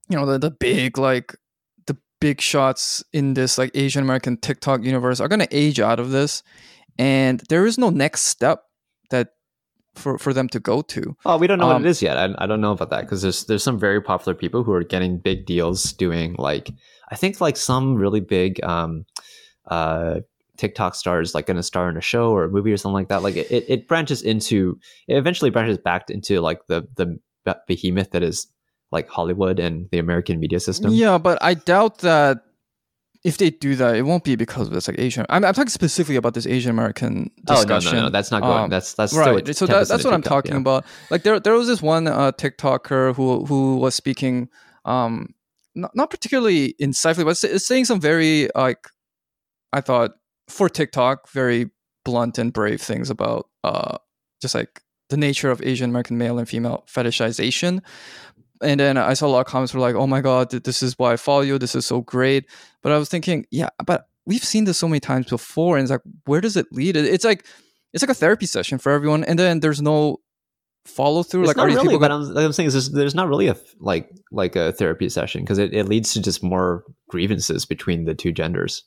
[0.09, 1.35] you know, the, the big like
[1.87, 5.99] the big shots in this like Asian American TikTok universe are going to age out
[5.99, 6.43] of this,
[6.99, 8.63] and there is no next step
[9.09, 9.29] that
[9.97, 11.15] for for them to go to.
[11.25, 12.17] Oh, we don't know Um, what it is yet.
[12.17, 14.83] I, I don't know about that because there's there's some very popular people who are
[14.83, 16.71] getting big deals doing like
[17.11, 19.05] I think like some really big um
[19.65, 20.21] uh
[20.57, 23.09] TikTok stars like going to star in a show or a movie or something like
[23.09, 23.21] that.
[23.21, 27.19] Like it, it, it branches into it eventually branches back into like the the
[27.67, 28.47] behemoth that is
[28.91, 30.91] like Hollywood and the American media system.
[30.91, 32.39] Yeah, but I doubt that
[33.23, 35.25] if they do that, it won't be because of this like Asian.
[35.29, 37.89] I'm, I'm talking specifically about this Asian American discussion.
[37.89, 38.63] Oh no, no, no, that's not going.
[38.65, 39.55] Um, that's that's right.
[39.55, 40.59] So that, that's what I'm talking yeah.
[40.59, 40.85] about.
[41.09, 44.49] Like there, there was this one uh, TikToker who who was speaking,
[44.85, 45.33] um,
[45.75, 48.87] not, not particularly insightfully, but sa- saying some very like,
[49.73, 50.11] I thought
[50.47, 51.71] for TikTok, very
[52.05, 53.97] blunt and brave things about uh,
[54.41, 57.81] just like the nature of Asian American male and female fetishization.
[58.61, 60.97] And then I saw a lot of comments were like, "Oh my god, this is
[60.97, 61.57] why I follow you.
[61.57, 62.49] This is so great."
[62.81, 65.91] But I was thinking, yeah, but we've seen this so many times before, and it's
[65.91, 66.95] like, where does it lead?
[66.97, 67.45] It's like
[67.93, 70.17] it's like a therapy session for everyone, and then there's no
[70.85, 71.41] follow through.
[71.43, 73.47] It's Like, are really, people but I'm, like I'm saying is there's, there's not really
[73.47, 78.05] a like like a therapy session because it, it leads to just more grievances between
[78.05, 78.83] the two genders.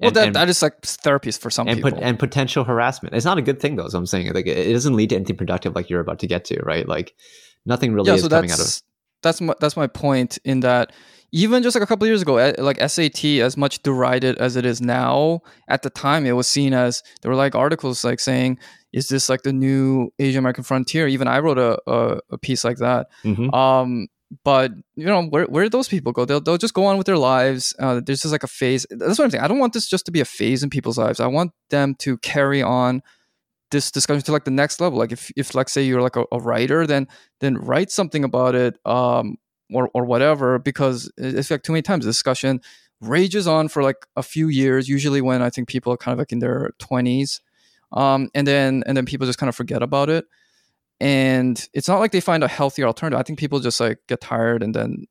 [0.00, 1.98] well, And- that, and- that is like therapy for some and people.
[2.02, 3.14] and potential harassment.
[3.14, 3.88] It's not a good thing though.
[3.88, 6.26] So I'm saying like it it doesn't lead to anything productive like you're about to
[6.26, 6.88] get to, right?
[6.88, 7.14] Like
[7.66, 8.82] nothing really yeah, is so coming out of.
[9.22, 10.92] That's my that's my point in that
[11.32, 14.56] even just like a couple of years ago, eh, like SAT, as much derided as
[14.56, 18.20] it is now, at the time it was seen as there were like articles like
[18.20, 18.58] saying,
[18.92, 22.64] "Is this like the new Asian American frontier?" Even I wrote a, a, a piece
[22.64, 23.08] like that.
[23.24, 23.52] Mhm.
[23.52, 24.06] Um,
[24.44, 26.24] but you know, where where did those people go?
[26.24, 27.74] They'll they'll just go on with their lives.
[27.78, 28.86] Uh, there's just like a phase.
[28.90, 29.44] That's what I'm saying.
[29.44, 31.20] I don't want this just to be a phase in people's lives.
[31.20, 33.02] I want them to carry on
[33.70, 34.98] this discussion to like the next level.
[34.98, 37.08] Like if if like say you're like a, a writer, then
[37.40, 39.36] then write something about it, um,
[39.72, 40.58] or or whatever.
[40.58, 42.60] Because it's like too many times the discussion
[43.00, 44.88] rages on for like a few years.
[44.88, 47.40] Usually when I think people are kind of like in their twenties,
[47.92, 50.26] um, and then and then people just kind of forget about it.
[50.98, 53.20] And it's not like they find a healthier alternative.
[53.20, 55.06] I think people just like get tired and then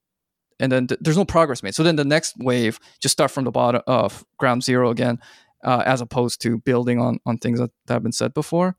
[0.59, 1.75] and then th- there's no progress made.
[1.75, 5.19] So then the next wave just start from the bottom of ground zero again,
[5.65, 8.77] uh, as opposed to building on on things that, that have been said before.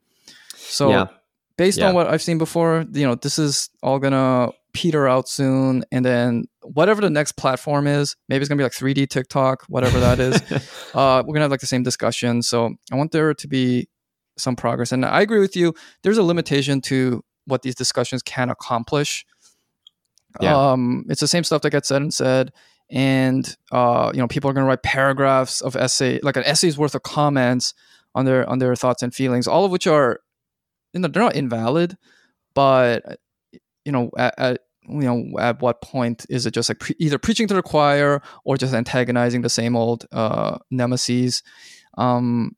[0.56, 1.06] So yeah,
[1.58, 1.88] based Yeah.
[1.88, 6.04] on what I've seen before, you know, this is all gonna peter out soon, and
[6.04, 10.18] then whatever the next platform is, maybe it's gonna be like 3D TikTok, whatever that
[10.20, 10.34] is.
[10.94, 12.42] uh, we're gonna have like the same discussion.
[12.42, 13.88] So I want there to be
[14.38, 15.74] some progress, and I agree with you.
[16.02, 19.24] There's a limitation to what these discussions can accomplish.
[20.40, 20.72] Yeah.
[20.72, 22.52] Um, it's the same stuff that gets said and said,
[22.90, 26.94] and uh, you know, people are gonna write paragraphs of essay, like an essay's worth
[26.94, 27.74] of comments
[28.14, 30.20] on their on their thoughts and feelings, all of which are,
[30.92, 31.96] you know, they're not invalid,
[32.54, 33.18] but
[33.84, 37.18] you know, at, at you know, at what point is it just like pre- either
[37.18, 41.42] preaching to the choir or just antagonizing the same old uh, nemesis?
[41.98, 42.56] Um,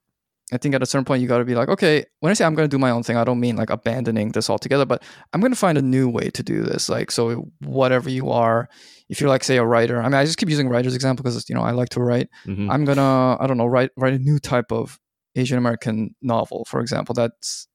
[0.52, 2.44] I think at a certain point you got to be like, okay, when I say
[2.44, 5.02] I'm going to do my own thing, I don't mean like abandoning this altogether, but
[5.32, 6.88] I'm going to find a new way to do this.
[6.88, 8.68] Like, so whatever you are,
[9.10, 11.48] if you're like, say, a writer, I mean, I just keep using writer's example because
[11.48, 12.28] you know I like to write.
[12.46, 12.70] Mhm.
[12.70, 14.98] I'm gonna, I don't know, write write a new type of
[15.36, 17.68] Asian American novel, for example, that's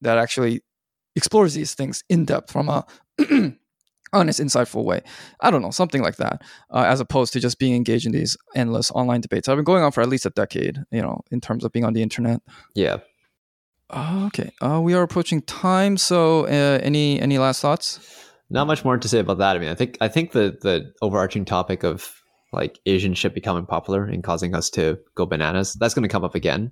[0.00, 0.62] that actually
[1.16, 2.86] explores these things in depth from a
[4.12, 5.02] honest, insightful way.
[5.40, 8.36] I don't know, something like that, uh, as opposed to just being engaged in these
[8.54, 9.48] endless online debates.
[9.48, 11.84] I've been going on for at least a decade, you know, in terms of being
[11.84, 12.40] on the internet.
[12.74, 12.98] yeah.
[13.92, 15.96] Uh, okay, uh, we are approaching time.
[15.96, 17.98] So, uh, any any last thoughts?
[18.48, 19.56] Not much more to say about that.
[19.56, 22.14] I mean, I think I think the the overarching topic of
[22.52, 26.22] like Asian shit becoming popular and causing us to go bananas that's going to come
[26.22, 26.70] up again.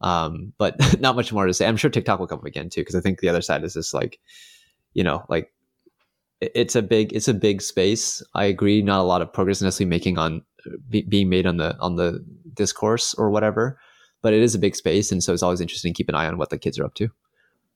[0.00, 1.66] Um, but not much more to say.
[1.66, 3.74] I'm sure TikTok will come up again too because I think the other side is
[3.74, 4.20] just like
[4.94, 5.52] you know, like
[6.40, 8.22] it's a big it's a big space.
[8.34, 8.82] I agree.
[8.82, 10.42] Not a lot of progress necessarily making on
[10.88, 12.24] be, being made on the on the
[12.54, 13.78] discourse or whatever,
[14.22, 16.26] but it is a big space, and so it's always interesting to keep an eye
[16.26, 17.08] on what the kids are up to.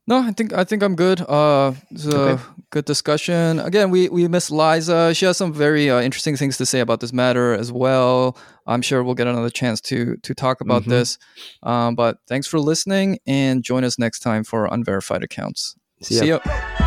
[0.06, 1.22] No, I think I think I'm good.
[1.22, 2.42] Uh, it's a Okay.
[2.70, 3.58] good discussion.
[3.58, 5.14] Again, we we miss Liza.
[5.14, 8.36] She has some very uh, interesting things to say about this matter as well.
[8.66, 10.88] I'm sure we'll get another chance to to talk about Mhm.
[10.90, 11.18] this.
[11.62, 15.74] Um, but thanks for listening, and join us next time for unverified accounts.
[16.02, 16.20] See ya.
[16.20, 16.83] See ya.